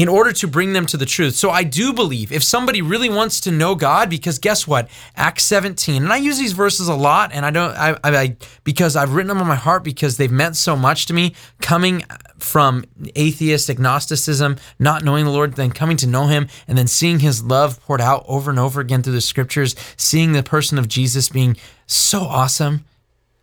in 0.00 0.08
order 0.08 0.32
to 0.32 0.48
bring 0.48 0.72
them 0.72 0.86
to 0.86 0.96
the 0.96 1.04
truth. 1.04 1.34
So 1.34 1.50
I 1.50 1.62
do 1.62 1.92
believe 1.92 2.32
if 2.32 2.42
somebody 2.42 2.80
really 2.80 3.10
wants 3.10 3.38
to 3.42 3.50
know 3.50 3.74
God, 3.74 4.08
because 4.08 4.38
guess 4.38 4.66
what? 4.66 4.88
Acts 5.14 5.44
17, 5.44 6.02
and 6.02 6.10
I 6.10 6.16
use 6.16 6.38
these 6.38 6.54
verses 6.54 6.88
a 6.88 6.94
lot, 6.94 7.32
and 7.34 7.44
I 7.44 7.50
don't, 7.50 7.76
I, 7.76 7.98
I, 8.02 8.36
because 8.64 8.96
I've 8.96 9.12
written 9.12 9.28
them 9.28 9.42
on 9.42 9.46
my 9.46 9.56
heart 9.56 9.84
because 9.84 10.16
they've 10.16 10.32
meant 10.32 10.56
so 10.56 10.74
much 10.74 11.04
to 11.06 11.12
me. 11.12 11.34
Coming 11.60 12.02
from 12.38 12.86
atheist 13.14 13.68
agnosticism, 13.68 14.56
not 14.78 15.04
knowing 15.04 15.26
the 15.26 15.30
Lord, 15.30 15.56
then 15.56 15.70
coming 15.70 15.98
to 15.98 16.06
know 16.06 16.28
Him, 16.28 16.48
and 16.66 16.78
then 16.78 16.86
seeing 16.86 17.18
His 17.18 17.44
love 17.44 17.78
poured 17.82 18.00
out 18.00 18.24
over 18.26 18.50
and 18.50 18.58
over 18.58 18.80
again 18.80 19.02
through 19.02 19.12
the 19.12 19.20
Scriptures, 19.20 19.76
seeing 19.98 20.32
the 20.32 20.42
person 20.42 20.78
of 20.78 20.88
Jesus 20.88 21.28
being 21.28 21.58
so 21.92 22.22
awesome. 22.22 22.84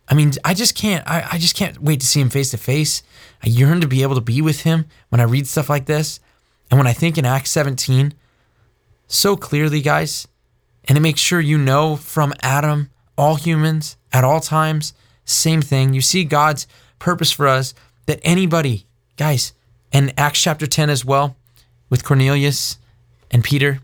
I 0.08 0.14
mean, 0.14 0.32
I 0.44 0.54
just 0.54 0.74
can't, 0.74 1.06
I, 1.08 1.26
I 1.32 1.38
just 1.38 1.54
can't 1.54 1.82
wait 1.82 2.00
to 2.00 2.06
see 2.06 2.20
Him 2.20 2.30
face 2.30 2.50
to 2.52 2.58
face. 2.58 3.02
I 3.42 3.48
yearn 3.48 3.80
to 3.80 3.88
be 3.88 4.02
able 4.02 4.14
to 4.14 4.20
be 4.20 4.40
with 4.40 4.62
Him 4.62 4.86
when 5.10 5.20
I 5.20 5.24
read 5.24 5.46
stuff 5.46 5.68
like 5.68 5.86
this. 5.86 6.20
And 6.70 6.78
when 6.78 6.86
I 6.86 6.92
think 6.92 7.18
in 7.18 7.24
Acts 7.24 7.50
17, 7.50 8.14
so 9.06 9.36
clearly, 9.36 9.80
guys, 9.80 10.28
and 10.84 10.96
it 10.96 11.00
makes 11.00 11.20
sure 11.20 11.40
you 11.40 11.58
know 11.58 11.96
from 11.96 12.34
Adam, 12.42 12.90
all 13.16 13.36
humans 13.36 13.96
at 14.12 14.24
all 14.24 14.40
times, 14.40 14.94
same 15.24 15.60
thing. 15.60 15.92
You 15.92 16.00
see 16.00 16.24
God's 16.24 16.66
purpose 16.98 17.30
for 17.30 17.46
us 17.46 17.74
that 18.06 18.20
anybody, 18.22 18.86
guys, 19.16 19.52
and 19.92 20.12
Acts 20.18 20.42
chapter 20.42 20.66
10 20.66 20.90
as 20.90 21.04
well, 21.04 21.36
with 21.90 22.04
Cornelius 22.04 22.78
and 23.30 23.44
Peter, 23.44 23.80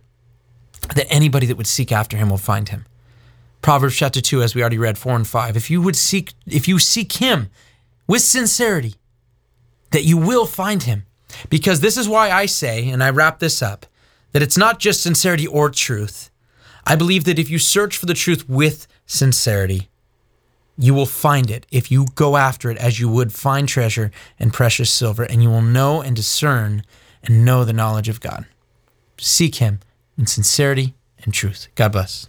that 0.95 1.07
anybody 1.11 1.47
that 1.47 1.57
would 1.57 1.67
seek 1.67 1.93
after 1.93 2.17
him 2.17 2.31
will 2.31 2.39
find 2.39 2.69
him. 2.69 2.87
Proverbs 3.65 3.97
chapter 3.97 4.21
2, 4.21 4.43
as 4.43 4.55
we 4.55 4.61
already 4.61 4.77
read, 4.77 4.99
4 4.99 5.17
and 5.17 5.27
5. 5.27 5.57
If 5.57 5.71
you 5.71 5.81
would 5.81 5.97
seek, 5.97 6.35
if 6.47 6.69
you 6.69 6.79
seek 6.79 7.13
him 7.13 7.49
with 8.07 8.21
sincerity, 8.21 8.97
that 9.91 10.05
you 10.05 10.19
will 10.19 10.45
find 10.45 10.83
him. 10.83 11.07
Because 11.49 11.81
this 11.81 11.97
is 11.97 12.07
why 12.07 12.31
I 12.31 12.45
say, 12.45 12.91
and 12.91 13.03
I 13.03 13.09
wrap 13.09 13.39
this 13.39 13.63
up, 13.63 13.87
that 14.33 14.43
it's 14.43 14.59
not 14.59 14.81
just 14.81 15.03
sincerity 15.03 15.47
or 15.47 15.71
truth. 15.71 16.31
I 16.87 16.95
believe 16.95 17.25
that 17.25 17.39
if 17.39 17.49
you 17.49 17.59
search 17.59 17.97
for 17.97 18.05
the 18.05 18.13
truth 18.13 18.47
with 18.51 18.87
sincerity, 19.07 19.89
you 20.77 20.93
will 20.93 21.07
find 21.07 21.51
it 21.51 21.67
if 21.71 21.91
you 21.91 22.09
go 22.17 22.37
after 22.37 22.71
it 22.71 22.77
as 22.77 23.01
you 23.01 23.09
would 23.09 23.33
find 23.33 23.67
treasure 23.67 24.11
and 24.39 24.53
precious 24.53 24.93
silver, 24.93 25.23
and 25.23 25.43
you 25.43 25.49
will 25.49 25.63
know 25.63 26.03
and 26.03 26.15
discern 26.15 26.83
and 27.23 27.47
know 27.47 27.65
the 27.65 27.73
knowledge 27.73 28.11
of 28.11 28.21
God. 28.21 28.45
Seek 29.17 29.55
Him 29.55 29.81
in 30.19 30.27
sincerity 30.27 30.93
and 31.23 31.33
truth. 31.33 31.69
God 31.77 31.93
bless. 31.93 32.29